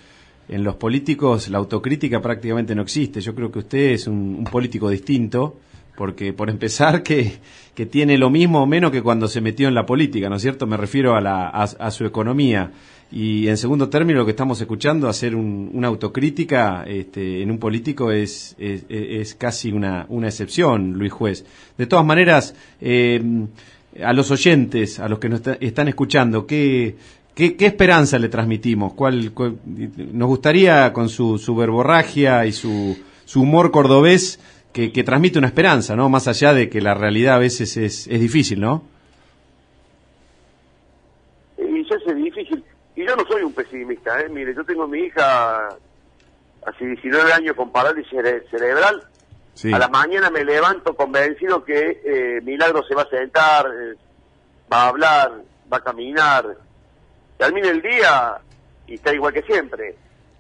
en 0.50 0.64
los 0.64 0.76
políticos 0.76 1.50
la 1.50 1.58
autocrítica 1.58 2.22
prácticamente 2.22 2.76
no 2.76 2.82
existe. 2.82 3.22
Yo 3.22 3.36
creo 3.36 3.52
que 3.52 3.60
usted 3.60 3.92
es 3.92 4.08
un, 4.08 4.44
político 4.52 4.90
distinto 4.90 5.58
porque 5.96 6.34
por 6.34 6.50
empezar 6.50 7.04
que, 7.04 7.40
que 7.76 7.86
tiene 7.86 8.18
lo 8.18 8.30
mismo 8.30 8.64
o 8.64 8.66
menos 8.66 8.92
que 8.92 9.04
cuando 9.04 9.28
se 9.28 9.42
metió 9.42 9.68
en 9.68 9.76
la 9.76 9.86
política, 9.86 10.30
¿no 10.30 10.38
es 10.38 10.42
cierto? 10.42 10.66
Me 10.66 10.78
refiero 10.78 11.16
a, 11.16 11.22
la, 11.22 11.50
a 11.50 11.92
su 11.92 12.06
economía. 12.06 12.72
Y 13.16 13.48
en 13.48 13.58
segundo 13.58 13.90
término, 13.90 14.18
lo 14.18 14.26
que 14.26 14.32
estamos 14.32 14.60
escuchando, 14.60 15.08
hacer 15.08 15.36
un- 15.36 15.70
una 15.72 15.88
autocrítica 15.88 16.84
este, 16.88 17.44
en 17.44 17.52
un 17.52 17.60
político 17.60 18.10
es, 18.12 18.56
es, 18.58 19.36
casi 19.36 19.72
una, 19.72 20.08
una 20.10 20.30
excepción, 20.30 20.94
Luis 20.94 21.12
Juez. 21.14 21.46
De 21.78 21.86
todas 21.86 22.04
maneras, 22.04 22.56
eh, 22.82 23.22
a 24.04 24.14
los 24.14 24.32
oyentes, 24.32 25.00
a 25.00 25.08
los 25.08 25.20
que 25.20 25.30
nos 25.30 25.42
está- 25.42 25.58
están 25.62 25.88
escuchando, 25.90 26.48
¿qué, 26.48 26.96
qué, 27.36 27.56
qué 27.56 27.68
esperanza 27.68 28.18
le 28.18 28.30
transmitimos? 28.30 28.94
¿Cuál, 28.94 29.32
cuál- 29.32 29.58
nos 30.12 30.28
gustaría, 30.28 30.92
con 30.92 31.08
su, 31.08 31.38
su 31.38 31.56
verborragia 31.56 32.48
y 32.48 32.52
su, 32.52 32.98
su 33.26 33.42
humor 33.42 33.70
cordobés, 33.70 34.40
que, 34.72 34.92
que 34.92 35.04
transmite 35.04 35.38
una 35.38 35.46
esperanza, 35.50 35.96
¿no? 35.96 36.10
Más 36.10 36.28
allá 36.28 36.52
de 36.56 36.68
que 36.68 36.82
la 36.82 36.96
realidad 36.96 37.36
a 37.36 37.40
veces 37.40 37.78
es, 37.78 38.08
es 38.08 38.20
difícil, 38.20 38.60
¿no? 38.60 38.82
Y 41.60 41.82
eso 41.82 41.94
es 42.08 42.16
difícil. 42.16 42.64
Y 42.96 43.03
yo 43.16 43.24
no 43.24 43.28
soy 43.30 43.44
un 43.44 43.54
pesimista, 43.54 44.20
¿eh? 44.22 44.30
Mire, 44.30 44.54
yo 44.56 44.64
tengo 44.64 44.84
a 44.84 44.88
mi 44.88 45.00
hija 45.00 45.68
hace 46.66 46.86
19 46.86 47.34
años 47.34 47.56
con 47.56 47.72
parálisis 47.72 48.12
cere- 48.12 48.50
cerebral. 48.50 49.04
Sí. 49.54 49.72
A 49.72 49.78
la 49.78 49.88
mañana 49.88 50.30
me 50.32 50.44
levanto 50.44 50.96
convencido 50.96 51.64
que 51.64 52.02
eh, 52.04 52.42
Milagro 52.42 52.84
se 52.88 52.96
va 52.96 53.04
a 53.04 53.10
sentar, 53.10 53.68
eh, 53.68 53.96
va 54.72 54.84
a 54.84 54.88
hablar, 54.90 55.32
va 55.72 55.78
a 55.78 55.84
caminar. 55.84 56.58
Termina 57.38 57.70
el 57.70 57.82
día 57.82 58.38
y 58.88 58.96
está 58.96 59.14
igual 59.14 59.34
que 59.34 59.44
siempre. 59.44 59.96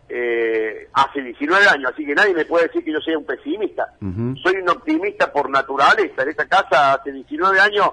Eh, 0.10 0.89
hace 0.94 1.22
19 1.22 1.68
años, 1.68 1.92
así 1.94 2.06
que 2.06 2.13
nadie 2.15 2.34
me 2.34 2.46
puede 2.46 2.68
decir 2.68 2.84
que 2.84 2.92
yo 2.92 3.00
sea 3.01 3.18
un 3.18 3.25
pesimista. 3.25 3.94
Soy 4.42 4.56
un 4.58 4.70
optimista 4.70 5.32
por 5.32 5.50
naturaleza. 5.50 6.24
En 6.24 6.30
esta 6.30 6.48
casa 6.48 6.94
hace 6.94 7.12
19 7.12 7.60
años 7.60 7.89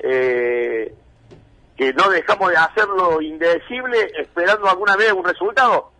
eh, 0.00 0.94
que 1.78 1.92
no 1.94 2.08
dejamos 2.10 2.50
de 2.50 2.56
hacerlo 2.56 3.22
indecible 3.22 4.10
esperando 4.18 4.68
alguna 4.68 4.96
vez 4.96 5.12
un 5.12 5.24
resultado. 5.24 5.92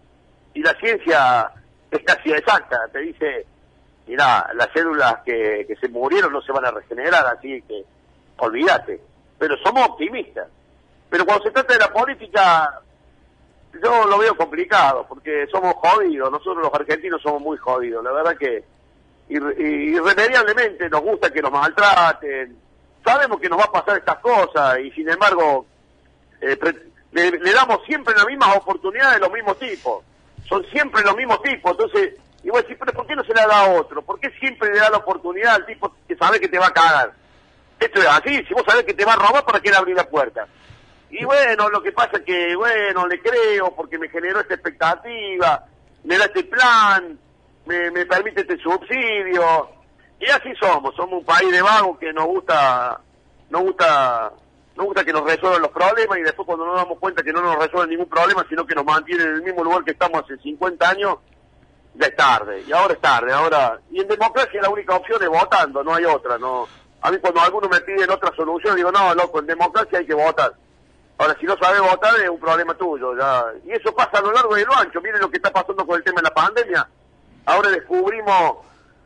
Y 0.53 0.61
la 0.61 0.75
ciencia 0.75 1.53
es 1.91 2.03
casi 2.05 2.33
exacta. 2.33 2.89
Te 2.93 2.99
dice, 2.99 3.47
mira, 4.09 4.51
las 4.55 4.69
células 4.75 5.19
que, 5.25 5.65
que 5.69 5.77
se 5.77 5.89
murieron 5.89 6.33
no 6.33 6.43
se 6.43 6.51
van 6.51 6.65
a 6.65 6.73
regenerar, 6.73 7.25
así 7.27 7.63
que 7.63 7.85
olvídate. 8.39 9.01
Pero 9.39 9.57
somos 9.59 9.89
optimistas. 9.89 10.49
Pero 11.09 11.25
cuando 11.25 11.45
se 11.45 11.53
trata 11.53 11.73
de 11.75 11.79
la 11.79 11.93
política, 11.93 12.81
yo 13.81 14.05
lo 14.07 14.19
veo 14.19 14.37
complicado, 14.37 15.07
porque 15.09 15.47
somos 15.47 15.75
jodidos. 15.75 16.33
Nosotros 16.33 16.65
los 16.65 16.75
argentinos 16.75 17.23
somos 17.23 17.41
muy 17.41 17.57
jodidos. 17.57 18.03
La 18.03 18.11
verdad 18.11 18.37
que 18.37 18.65
irre- 19.29 19.57
irremediablemente 19.61 20.91
nos 20.91 21.03
gusta 21.03 21.31
que 21.31 21.41
nos 21.41 21.53
maltraten. 21.53 22.67
Sabemos 23.09 23.41
que 23.41 23.49
nos 23.49 23.59
va 23.59 23.65
a 23.65 23.73
pasar 23.73 23.97
estas 23.97 24.19
cosas 24.19 24.81
y 24.81 24.91
sin 24.91 25.09
embargo 25.09 25.65
eh, 26.43 26.59
le, 27.13 27.53
damos 27.55 27.79
siempre 27.87 28.15
las 28.15 28.27
mismas 28.27 28.55
oportunidades 28.55 29.15
de 29.15 29.21
los 29.21 29.33
mismos 29.33 29.59
tipos. 29.59 30.05
Son 30.47 30.63
siempre 30.67 31.03
los 31.03 31.17
mismos 31.17 31.41
tipos. 31.41 31.71
Entonces, 31.71 32.17
y 32.45 32.51
vos 32.51 32.61
decís, 32.61 32.77
pero 32.79 32.93
¿por 32.93 33.07
qué 33.07 33.17
no 33.17 33.25
se 33.25 33.33
le 33.33 33.41
da 33.41 33.61
a 33.61 33.71
otro? 33.71 34.03
¿Por 34.03 34.21
qué 34.21 34.29
siempre 34.39 34.71
le 34.75 34.81
da 34.81 34.91
la 34.91 34.99
oportunidad 34.99 35.55
al 35.55 35.65
tipo 35.65 35.91
que 36.07 36.17
sabe 36.17 36.39
que 36.39 36.49
te 36.49 36.59
va 36.59 36.67
a 36.67 36.75
cagar? 36.75 37.15
Esto 37.81 37.99
es 37.99 38.09
así, 38.09 38.45
si 38.47 38.53
vos 38.53 38.65
sabés 38.69 38.85
que 38.85 38.93
te 38.93 39.07
va 39.07 39.15
a 39.15 39.17
robar, 39.17 39.43
¿para 39.43 39.61
qué 39.61 39.71
le 39.71 39.77
abrir 39.79 39.97
la 39.97 40.07
puerta? 40.07 40.47
Y 41.09 41.25
bueno, 41.25 41.71
lo 41.71 41.83
que 41.83 41.93
pasa 41.93 42.19
es 42.19 42.25
que, 42.25 42.55
bueno, 42.57 43.07
le 43.07 43.23
creo 43.23 43.75
porque 43.75 43.97
me 43.97 44.11
generó 44.11 44.41
esta 44.41 44.53
expectativa, 44.53 45.65
me 46.05 46.19
da 46.19 46.27
este 46.27 46.45
plan, 46.45 47.19
me, 47.65 47.91
me 47.91 48.05
permite 48.05 48.43
este 48.43 48.59
subsidio. 48.59 49.78
Y 50.21 50.27
así 50.31 50.53
somos, 50.61 50.95
somos 50.97 51.21
un 51.21 51.25
país 51.25 51.51
de 51.51 51.63
vagos 51.63 51.99
que 51.99 52.13
nos 52.13 52.27
gusta, 52.27 53.01
nos 53.51 53.63
gusta, 53.63 54.33
nos 54.77 54.87
gusta 54.87 55.05
que 55.05 55.13
nos 55.13 55.25
resuelvan 55.25 55.63
los 55.63 55.71
problemas 55.71 56.19
y 56.19 56.23
después 56.23 56.47
cuando 56.47 56.67
nos 56.67 56.77
damos 56.77 56.99
cuenta 56.99 57.23
que 57.23 57.33
no 57.33 57.41
nos 57.41 57.57
resuelven 57.57 57.91
ningún 57.91 58.09
problema, 58.09 58.45
sino 58.49 58.67
que 58.67 58.75
nos 58.75 58.85
mantienen 58.85 59.29
en 59.29 59.35
el 59.35 59.43
mismo 59.43 59.63
lugar 59.63 59.85
que 59.85 59.93
estamos 59.93 60.23
hace 60.25 60.37
50 60.39 60.91
años, 60.91 61.19
ya 61.95 62.07
es 62.07 62.17
tarde. 62.17 62.65
Y 62.67 62.73
ahora 62.73 62.95
es 62.95 63.01
tarde, 63.01 63.33
ahora... 63.33 63.79
Y 63.91 64.01
en 64.01 64.09
democracia 64.09 64.61
la 64.61 64.71
única 64.71 64.97
opción 64.97 65.23
es 65.23 65.29
votando, 65.29 65.85
no 65.85 65.95
hay 65.95 66.05
otra, 66.05 66.37
no... 66.39 66.67
A 67.01 67.13
mí 67.13 67.19
cuando 67.19 67.41
algunos 67.41 67.71
me 67.71 67.81
piden 67.83 68.11
otra 68.11 68.35
solución, 68.35 68.75
digo, 68.75 68.91
no, 68.91 69.15
loco, 69.15 69.39
en 69.39 69.47
democracia 69.47 70.01
hay 70.01 70.07
que 70.07 70.15
votar. 70.15 70.53
Ahora, 71.19 71.37
si 71.39 71.47
no 71.47 71.57
sabes 71.59 71.81
votar, 71.81 72.15
es 72.21 72.29
un 72.29 72.39
problema 72.39 72.75
tuyo. 72.75 73.17
ya 73.17 73.45
Y 73.65 73.73
eso 73.73 73.95
pasa 73.95 74.19
a 74.19 74.21
lo 74.21 74.33
largo 74.33 74.55
de 74.55 74.65
lo 74.65 74.75
ancho. 74.77 75.01
Miren 75.01 75.21
lo 75.21 75.29
que 75.29 75.37
está 75.39 75.53
pasando 75.53 75.85
con 75.85 75.97
el 75.97 76.05
tema 76.05 76.21
de 76.21 76.29
la 76.29 76.35
pandemia. 76.35 76.89
Ahora 77.45 77.71
descubrimos 77.71 78.59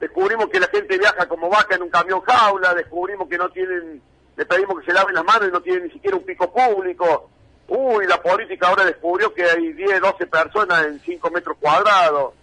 descubrimos 0.03 0.49
que 0.49 0.59
la 0.59 0.67
gente 0.67 0.99
viaja 0.99 1.29
como 1.29 1.49
vaca 1.49 1.77
en 1.77 1.83
un 1.83 1.89
camión 1.89 2.21
jaula, 2.23 2.75
descubrimos 2.75 3.29
que 3.29 3.39
no 3.39 3.49
tienen, 3.51 4.03
le 4.37 4.45
pedimos 4.45 4.81
que 4.81 4.87
se 4.87 4.93
laven 4.93 5.15
las 5.15 5.25
manos 5.25 5.49
y 5.49 5.53
no 5.53 5.61
tienen 5.61 5.85
ni 5.85 5.91
siquiera 5.91 6.17
un 6.17 6.25
pico 6.25 6.53
público. 6.53 7.31
Uy, 7.69 8.05
la 8.09 8.21
política 8.21 8.67
ahora 8.67 8.85
descubrió 8.85 9.33
que 9.33 9.45
hay 9.45 9.73
10, 9.73 10.01
12 10.01 10.27
personas 10.27 10.87
en 10.87 10.99
5 10.99 11.31
metros 11.31 11.57
cuadrados. 11.61 12.35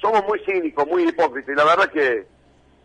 Somos 0.00 0.24
muy 0.28 0.38
cínicos, 0.46 0.86
muy 0.86 1.08
hipócritas. 1.08 1.52
Y 1.52 1.56
la 1.56 1.64
verdad 1.64 1.90
que, 1.90 2.24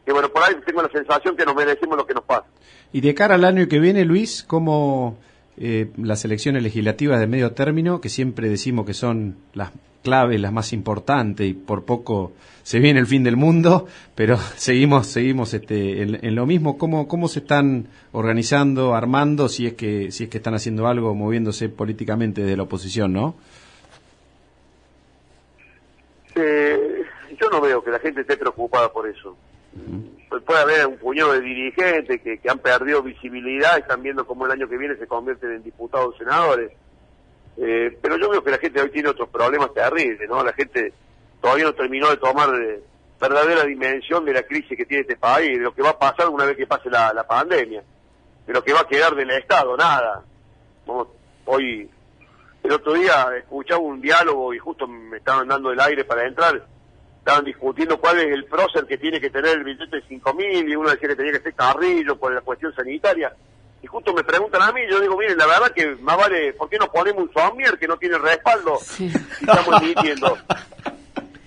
que, 0.04 0.12
bueno, 0.12 0.30
por 0.30 0.42
ahí 0.42 0.56
tengo 0.66 0.82
la 0.82 0.90
sensación 0.90 1.38
que 1.38 1.46
nos 1.46 1.54
merecemos 1.54 1.96
lo 1.96 2.08
que 2.08 2.16
nos 2.16 2.24
pasa. 2.24 2.48
Y 2.92 3.02
de 3.02 3.14
cara 3.14 3.36
al 3.36 3.46
año 3.46 3.68
que 3.68 3.78
viene, 3.78 4.04
Luis, 4.04 4.44
¿cómo, 4.44 5.20
eh, 5.58 5.92
las 5.98 6.26
elecciones 6.26 6.64
legislativas 6.64 7.20
de 7.20 7.28
medio 7.28 7.52
término, 7.52 8.02
que 8.02 8.10
siempre 8.10 8.50
decimos 8.50 8.86
que 8.86 8.94
son 8.94 9.36
las 9.54 9.72
claves, 10.04 10.40
las 10.40 10.52
más 10.52 10.74
importantes, 10.74 11.48
y 11.48 11.54
por 11.54 11.86
poco 11.86 12.34
se 12.64 12.80
viene 12.80 13.00
el 13.00 13.08
fin 13.08 13.24
del 13.24 13.38
mundo, 13.38 13.88
pero 14.16 14.38
seguimos, 14.56 15.08
seguimos 15.08 15.54
este, 15.54 16.02
en, 16.02 16.36
lo 16.36 16.46
mismo. 16.46 16.78
¿Cómo, 16.78 17.08
¿Cómo 17.08 17.28
se 17.28 17.40
están 17.40 17.88
organizando, 18.12 18.96
armando, 18.96 19.50
si 19.50 19.68
es 19.68 19.74
que, 19.74 20.12
si 20.12 20.26
es 20.26 20.30
que 20.30 20.38
están 20.38 20.56
haciendo 20.56 20.88
algo, 20.88 21.14
moviéndose 21.14 21.70
políticamente 21.70 22.44
de 22.44 22.58
la 22.58 22.64
oposición, 22.64 23.14
no? 23.14 23.36
Eh, 26.36 27.04
yo 27.40 27.50
no 27.50 27.62
veo 27.62 27.84
que 27.84 27.92
la 27.92 28.00
gente 28.00 28.22
esté 28.22 28.38
preocupada 28.38 28.92
por 28.92 29.08
eso. 29.08 29.38
Puede 30.42 30.62
haber 30.62 30.88
un 30.88 30.98
puñado 30.98 31.34
de 31.34 31.42
dirigentes 31.42 32.22
que, 32.22 32.50
han 32.50 32.60
perdido 32.60 33.04
visibilidad 33.04 33.78
y 33.78 33.82
están 33.82 34.02
viendo 34.02 34.26
cómo 34.26 34.46
el 34.46 34.52
año 34.52 34.68
que 34.68 34.78
viene 34.78 34.96
se 34.96 35.08
convierten 35.08 35.52
en 35.52 35.64
diputados 35.64 36.16
o 36.16 36.18
senadores. 36.18 36.72
Eh, 37.58 37.98
pero 38.02 38.18
yo 38.18 38.30
veo 38.30 38.44
que 38.44 38.52
la 38.52 38.58
gente 38.58 38.82
hoy 38.82 38.90
tiene 38.90 39.10
otros 39.10 39.30
problemas 39.30 39.74
terribles, 39.74 40.28
¿no? 40.28 40.44
La 40.44 40.54
gente 40.54 40.92
todavía 41.40 41.66
no 41.66 41.74
terminó 41.74 42.10
de 42.10 42.18
tomar 42.18 42.50
eh, 42.56 42.82
verdadera 43.20 43.64
dimensión 43.64 44.26
de 44.26 44.34
la 44.34 44.44
crisis 44.44 44.78
que 44.78 44.86
tiene 44.86 45.02
este 45.02 45.18
país, 45.18 45.58
de 45.58 45.64
lo 45.64 45.74
que 45.74 45.84
va 45.84 45.92
a 45.92 46.00
pasar 46.00 46.30
una 46.30 46.46
vez 46.46 46.58
que 46.58 46.66
pase 46.66 46.90
la, 46.90 47.14
la 47.14 47.26
pandemia, 47.26 47.84
de 48.48 48.54
lo 48.54 48.64
que 48.64 48.74
va 48.74 48.82
a 48.82 48.88
quedar 48.88 49.16
del 49.16 49.30
Estado, 49.30 49.78
nada. 49.78 50.24
hoy, 51.46 51.90
el 52.64 52.72
otro 52.72 52.94
día 52.94 53.28
escuchaba 53.38 53.82
un 53.82 54.02
diálogo 54.02 54.54
y 54.54 54.58
justo 54.58 54.88
me 54.88 55.18
estaban 55.18 55.48
dando 55.48 55.72
el 55.72 55.80
aire 55.80 56.06
para 56.06 56.26
entrar, 56.26 56.66
estaban 57.24 57.46
discutiendo 57.46 57.98
cuál 58.00 58.20
es 58.20 58.34
el 58.34 58.44
prócer 58.44 58.86
que 58.86 58.98
tiene 58.98 59.22
que 59.22 59.30
tener 59.30 59.58
el 59.58 59.64
billete 59.64 59.96
de 59.96 60.04
5.000 60.04 60.70
y 60.70 60.76
uno 60.76 60.90
decía 60.90 61.08
que 61.08 61.16
tenía 61.16 61.32
que 61.32 61.40
ser 61.40 61.54
Carrillo 61.54 62.18
por 62.18 62.34
la 62.34 62.42
cuestión 62.42 62.76
sanitaria 62.76 63.34
y 63.82 63.88
justo 63.88 64.14
me 64.14 64.24
preguntan 64.24 64.62
a 64.62 64.72
mí, 64.72 64.82
yo 64.90 65.02
digo, 65.02 65.18
miren, 65.18 65.38
la 65.38 65.46
verdad 65.46 65.72
que 65.72 65.96
más 65.98 66.16
vale, 66.16 66.54
¿por 66.54 66.70
qué 66.70 66.78
no 66.78 66.90
ponemos 66.90 67.24
un 67.24 67.34
Sommier 67.34 67.78
que 67.78 67.88
no 67.88 67.98
tiene 67.98 68.18
respaldo? 68.18 68.80
Y 68.98 69.08
estamos 69.08 69.82
emitiendo. 69.82 70.38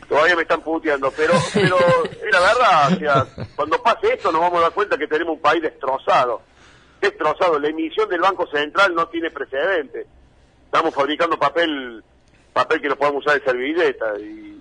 Todavía 0.07 0.37
me 0.37 0.43
están 0.43 0.61
puteando, 0.61 1.11
pero, 1.17 1.33
pero 1.53 1.77
es 2.05 2.33
la 2.33 2.41
verdad, 2.41 2.93
o 2.93 2.97
sea, 2.99 3.47
cuando 3.57 3.83
pase 3.83 4.15
esto 4.15 4.31
nos 4.31 4.43
vamos 4.43 4.59
a 4.59 4.65
dar 4.65 4.73
cuenta 4.73 4.99
que 4.99 5.09
tenemos 5.09 5.37
un 5.37 5.41
país 5.41 5.63
destrozado. 5.63 6.43
Destrozado, 7.01 7.59
la 7.59 7.69
emisión 7.69 8.09
del 8.09 8.21
Banco 8.21 8.47
Central 8.47 8.95
no 8.95 9.09
tiene 9.09 9.31
precedente. 9.31 10.07
Estamos 10.67 10.95
fabricando 10.95 11.39
papel 11.39 12.03
papel 12.53 12.81
que 12.81 12.89
lo 12.89 12.97
podemos 12.97 13.25
usar 13.25 13.39
de 13.39 13.45
servilleta. 13.45 14.19
Y, 14.19 14.56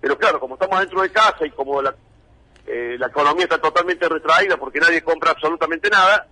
pero 0.00 0.16
claro, 0.16 0.40
como 0.40 0.54
estamos 0.54 0.80
dentro 0.80 1.02
de 1.02 1.10
casa 1.10 1.46
y 1.46 1.50
como 1.50 1.82
la, 1.82 1.94
eh, 2.66 2.96
la 2.98 3.06
economía 3.06 3.44
está 3.44 3.58
totalmente 3.58 4.08
retraída 4.08 4.56
porque 4.56 4.78
nadie 4.78 5.02
compra 5.02 5.32
absolutamente 5.32 5.88
nada, 5.90 6.26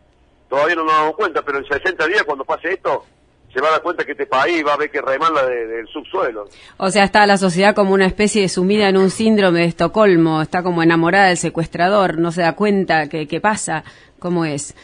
todavía 0.48 0.76
no 0.76 0.84
nos 0.84 0.92
damos 0.92 1.16
cuenta, 1.16 1.42
pero 1.42 1.58
en 1.58 1.66
60 1.66 2.06
días 2.06 2.24
cuando 2.24 2.44
pase 2.44 2.72
esto, 2.72 3.04
se 3.52 3.60
va 3.60 3.68
a 3.68 3.72
dar 3.72 3.82
cuenta 3.82 4.04
que 4.04 4.12
este 4.12 4.26
país 4.26 4.64
va 4.66 4.74
a 4.74 4.76
ver 4.76 4.90
que 4.90 5.00
remanda 5.00 5.46
del 5.46 5.86
subsuelo. 5.88 6.46
O 6.76 6.90
sea, 6.90 7.04
está 7.04 7.26
la 7.26 7.38
sociedad 7.38 7.74
como 7.74 7.94
una 7.94 8.06
especie 8.06 8.42
de 8.42 8.48
sumida 8.50 8.88
en 8.88 8.98
un 8.98 9.10
síndrome 9.10 9.60
de 9.60 9.66
Estocolmo, 9.66 10.42
está 10.42 10.62
como 10.62 10.82
enamorada 10.82 11.28
del 11.28 11.38
secuestrador, 11.38 12.18
no 12.18 12.32
se 12.32 12.42
da 12.42 12.54
cuenta 12.54 13.08
que, 13.08 13.40
pasa, 13.40 13.82
¿cómo 14.18 14.44
es? 14.44 14.74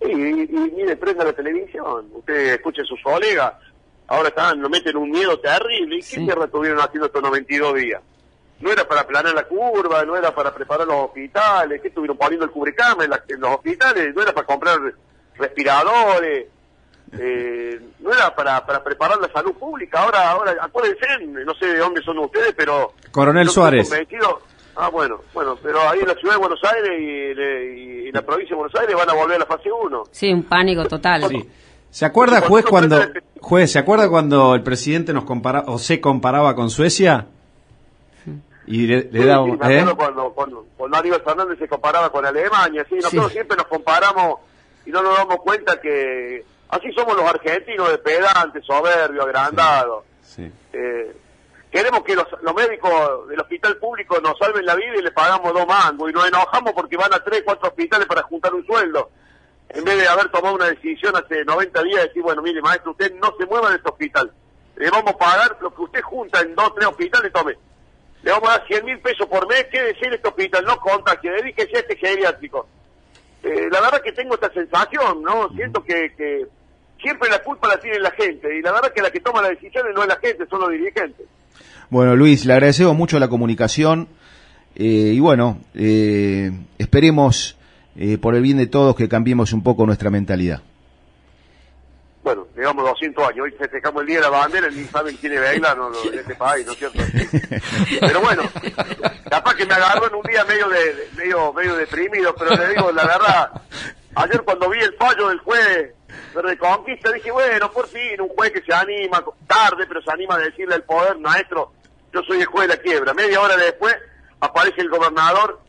y, 0.00 0.14
mire, 0.14 0.96
prenda 0.96 1.24
la 1.24 1.32
televisión, 1.32 2.06
usted 2.12 2.54
escuche 2.54 2.82
a 2.82 2.84
sus 2.84 3.02
colegas, 3.02 3.54
ahora 4.08 4.28
están, 4.28 4.60
nos 4.60 4.70
meten 4.70 4.96
un 4.96 5.10
miedo 5.10 5.38
terrible, 5.38 5.96
¿y 5.96 6.02
qué 6.02 6.18
mierda 6.18 6.46
estuvieron 6.46 6.80
haciendo 6.80 7.06
estos 7.06 7.22
92 7.22 7.74
días? 7.74 8.02
no 8.60 8.72
era 8.72 8.86
para 8.86 9.06
planear 9.06 9.34
la 9.34 9.44
curva, 9.44 10.04
no 10.04 10.16
era 10.16 10.34
para 10.34 10.52
preparar 10.52 10.86
los 10.86 10.96
hospitales, 11.06 11.80
que 11.80 11.88
estuvieron 11.88 12.16
poniendo 12.16 12.44
el 12.44 12.50
cubrecama 12.50 13.04
en, 13.04 13.40
los 13.40 13.50
hospitales, 13.50 14.14
no 14.14 14.22
era 14.22 14.32
para 14.32 14.46
comprar 14.46 14.78
respiradores, 15.36 16.46
eh, 17.12 17.80
no 18.00 18.12
era 18.12 18.34
para, 18.34 18.64
para 18.66 18.82
preparar 18.82 19.18
la 19.18 19.28
salud 19.28 19.52
pública. 19.54 20.02
Ahora, 20.02 20.30
ahora, 20.30 20.56
acuérdense, 20.60 21.06
no 21.44 21.54
sé 21.54 21.66
de 21.66 21.78
dónde 21.78 22.02
son 22.02 22.18
ustedes, 22.18 22.54
pero... 22.56 22.94
Coronel 23.10 23.48
Suárez. 23.48 23.90
Ah, 24.80 24.90
bueno, 24.90 25.22
bueno, 25.34 25.58
pero 25.60 25.80
ahí 25.88 25.98
en 25.98 26.06
la 26.06 26.14
ciudad 26.14 26.34
de 26.34 26.38
Buenos 26.38 26.60
Aires 26.62 26.90
y, 27.00 28.06
en 28.08 28.14
la 28.14 28.22
provincia 28.22 28.54
de 28.54 28.60
Buenos 28.60 28.80
Aires 28.80 28.94
van 28.94 29.10
a 29.10 29.12
volver 29.12 29.34
a 29.34 29.40
la 29.40 29.46
fase 29.46 29.72
1. 29.72 30.04
Sí, 30.12 30.32
un 30.32 30.44
pánico 30.44 30.84
total. 30.84 31.24
¿Se 31.90 32.04
acuerda, 32.04 32.40
juez, 32.42 32.64
cuando, 32.64 33.00
juez, 33.40 33.72
¿se 33.72 33.78
acuerda 33.78 34.08
cuando 34.08 34.54
el 34.54 34.62
presidente 34.62 35.12
nos 35.12 35.24
comparaba, 35.24 35.72
o 35.72 35.78
se 35.78 36.00
comparaba 36.00 36.54
con 36.54 36.70
Suecia? 36.70 37.26
Y 38.66 38.86
le, 38.86 39.04
da 39.24 39.42
¿eh? 39.70 39.86
cuando, 39.96 40.34
cuando, 40.34 40.66
cuando 40.76 40.96
Aníbal 40.98 41.22
Fernández 41.22 41.58
se 41.58 41.66
comparaba 41.66 42.12
con 42.12 42.26
Alemania, 42.26 42.84
sí, 42.86 42.96
nosotros 42.96 43.32
siempre 43.32 43.56
nos 43.56 43.66
comparamos 43.66 44.40
y 44.84 44.90
no 44.90 45.02
nos 45.02 45.16
damos 45.16 45.36
cuenta 45.38 45.80
que 45.80 46.44
así 46.68 46.92
somos 46.92 47.16
los 47.16 47.24
argentinos 47.24 47.90
de 47.90 47.96
pedantes, 47.98 48.62
soberbios, 48.66 49.24
agrandados. 49.24 50.04
Eh, 50.74 51.16
queremos 51.70 52.02
que 52.02 52.14
los, 52.14 52.26
los, 52.42 52.54
médicos 52.54 53.26
del 53.28 53.40
hospital 53.40 53.78
público 53.78 54.20
nos 54.20 54.36
salven 54.38 54.66
la 54.66 54.76
vida 54.76 54.96
y 54.98 55.02
les 55.02 55.12
pagamos 55.12 55.54
dos 55.54 55.66
mangos 55.66 56.10
y 56.10 56.12
nos 56.12 56.28
enojamos 56.28 56.74
porque 56.74 56.98
van 56.98 57.14
a 57.14 57.24
tres, 57.24 57.42
cuatro 57.46 57.68
hospitales 57.68 58.06
para 58.06 58.22
juntar 58.24 58.52
un 58.52 58.66
sueldo. 58.66 59.10
En 59.70 59.84
vez 59.84 59.98
de 59.98 60.08
haber 60.08 60.30
tomado 60.30 60.54
una 60.54 60.66
decisión 60.66 61.14
hace 61.16 61.44
90 61.44 61.82
días 61.82 62.02
de 62.02 62.08
decir, 62.08 62.22
bueno, 62.22 62.42
mire, 62.42 62.60
maestro, 62.62 62.92
usted 62.92 63.12
no 63.14 63.34
se 63.38 63.46
mueva 63.46 63.70
de 63.70 63.76
este 63.76 63.88
hospital. 63.88 64.32
Le 64.76 64.90
vamos 64.90 65.12
a 65.12 65.18
pagar 65.18 65.58
lo 65.60 65.74
que 65.74 65.82
usted 65.82 66.00
junta 66.02 66.40
en 66.40 66.54
dos, 66.54 66.74
tres 66.74 66.86
hospitales, 66.88 67.32
tome 67.32 67.56
le 68.22 68.32
vamos 68.32 68.48
a 68.48 68.58
dar 68.58 68.66
100 68.66 68.84
mil 68.84 68.98
pesos 68.98 69.26
por 69.26 69.48
mes, 69.48 69.66
¿qué 69.70 69.80
decir 69.80 70.12
este 70.12 70.28
hospital? 70.28 70.64
No 70.64 70.78
que 71.20 71.30
dedíquese 71.30 71.76
a 71.76 71.80
este 71.80 71.96
geriátrico. 71.96 72.66
Eh, 73.42 73.68
la 73.70 73.80
verdad 73.80 74.02
que 74.02 74.12
tengo 74.12 74.34
esta 74.34 74.52
sensación, 74.52 75.22
¿no? 75.22 75.48
Siento 75.54 75.82
que, 75.84 76.12
que 76.16 76.46
siempre 77.00 77.30
la 77.30 77.42
culpa 77.42 77.68
la 77.68 77.78
tiene 77.78 78.00
la 78.00 78.10
gente, 78.10 78.56
y 78.56 78.62
la 78.62 78.72
verdad 78.72 78.92
que 78.92 79.02
la 79.02 79.10
que 79.10 79.20
toma 79.20 79.42
las 79.42 79.52
decisiones 79.52 79.94
no 79.94 80.02
es 80.02 80.08
la 80.08 80.16
gente, 80.16 80.46
son 80.50 80.60
los 80.60 80.70
dirigentes. 80.70 81.26
Bueno, 81.90 82.16
Luis, 82.16 82.44
le 82.44 82.54
agradecemos 82.54 82.96
mucho 82.96 83.18
la 83.18 83.28
comunicación, 83.28 84.08
eh, 84.74 85.12
y 85.14 85.20
bueno, 85.20 85.60
eh, 85.74 86.50
esperemos 86.78 87.56
por 88.20 88.34
el 88.34 88.42
bien 88.42 88.58
de 88.58 88.66
todos 88.66 88.94
que 88.96 89.08
cambiemos 89.08 89.52
un 89.52 89.62
poco 89.62 89.86
nuestra 89.86 90.10
mentalidad 90.10 90.62
bueno, 92.28 92.46
digamos 92.54 92.84
200 92.84 93.24
años, 93.26 93.44
hoy 93.44 93.52
festejamos 93.52 94.02
el 94.02 94.08
Día 94.08 94.16
de 94.16 94.22
la 94.24 94.28
Bandera, 94.28 94.68
ni 94.68 94.84
saben 94.84 95.16
quién 95.16 95.32
es 95.32 95.60
no, 95.62 95.74
no, 95.74 96.04
en 96.12 96.18
este 96.18 96.34
país, 96.34 96.66
¿no 96.66 96.72
es 96.72 96.78
cierto? 96.78 96.98
Pero 98.00 98.20
bueno, 98.20 98.42
capaz 99.30 99.54
que 99.54 99.64
me 99.64 99.72
agarró 99.72 100.08
en 100.08 100.14
un 100.14 100.22
día 100.24 100.44
medio 100.44 100.68
de, 100.68 101.08
medio, 101.16 101.54
medio 101.54 101.74
deprimido, 101.76 102.34
pero 102.34 102.54
le 102.54 102.74
digo, 102.74 102.92
la 102.92 103.06
verdad, 103.06 103.62
ayer 104.14 104.42
cuando 104.42 104.68
vi 104.68 104.78
el 104.78 104.94
fallo 104.96 105.30
del 105.30 105.38
juez 105.38 105.94
de 106.34 106.42
Reconquista, 106.42 107.10
dije, 107.12 107.30
bueno, 107.30 107.72
por 107.72 107.88
fin, 107.88 108.20
un 108.20 108.28
juez 108.28 108.52
que 108.52 108.60
se 108.60 108.74
anima, 108.74 109.24
tarde, 109.46 109.86
pero 109.88 110.02
se 110.02 110.12
anima 110.12 110.34
a 110.34 110.38
decirle 110.38 110.74
al 110.74 110.82
poder, 110.82 111.16
maestro, 111.18 111.72
yo 112.12 112.22
soy 112.24 112.40
el 112.40 112.46
juez 112.46 112.68
de 112.68 112.74
la 112.76 112.82
quiebra. 112.82 113.14
Media 113.14 113.40
hora 113.40 113.56
después 113.56 113.96
aparece 114.40 114.82
el 114.82 114.90
gobernador. 114.90 115.60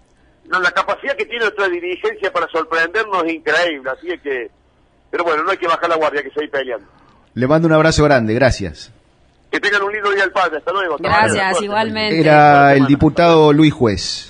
No, 0.50 0.60
la 0.60 0.72
capacidad 0.72 1.16
que 1.16 1.26
tiene 1.26 1.46
nuestra 1.46 1.68
dirigencia 1.70 2.32
para 2.34 2.48
sorprendernos 2.48 3.24
es 3.26 3.34
increíble, 3.34 3.90
así 3.92 4.12
es 4.12 4.22
que 4.22 4.50
pero 5.10 5.24
bueno, 5.24 5.44
no 5.44 5.52
hay 5.52 5.58
que 5.58 5.68
bajar 5.68 5.90
la 5.90 5.96
guardia, 5.96 6.22
que 6.24 6.30
seguir 6.32 6.52
peleando. 6.52 6.86
Le 7.34 7.48
mando 7.48 7.68
un 7.68 7.74
abrazo 7.74 8.04
grande, 8.04 8.34
gracias. 8.34 8.92
Que 9.52 9.60
tengan 9.60 9.82
un 9.82 9.92
lindo 9.92 10.12
día 10.12 10.24
al 10.24 10.32
padre, 10.32 10.58
hasta 10.58 10.72
luego. 10.72 10.98
Gracias, 11.00 11.62
igualmente. 11.62 12.20
Era 12.20 12.76
el 12.76 12.86
diputado 12.86 13.52
Luis 13.52 13.74
Juez. 13.74 14.29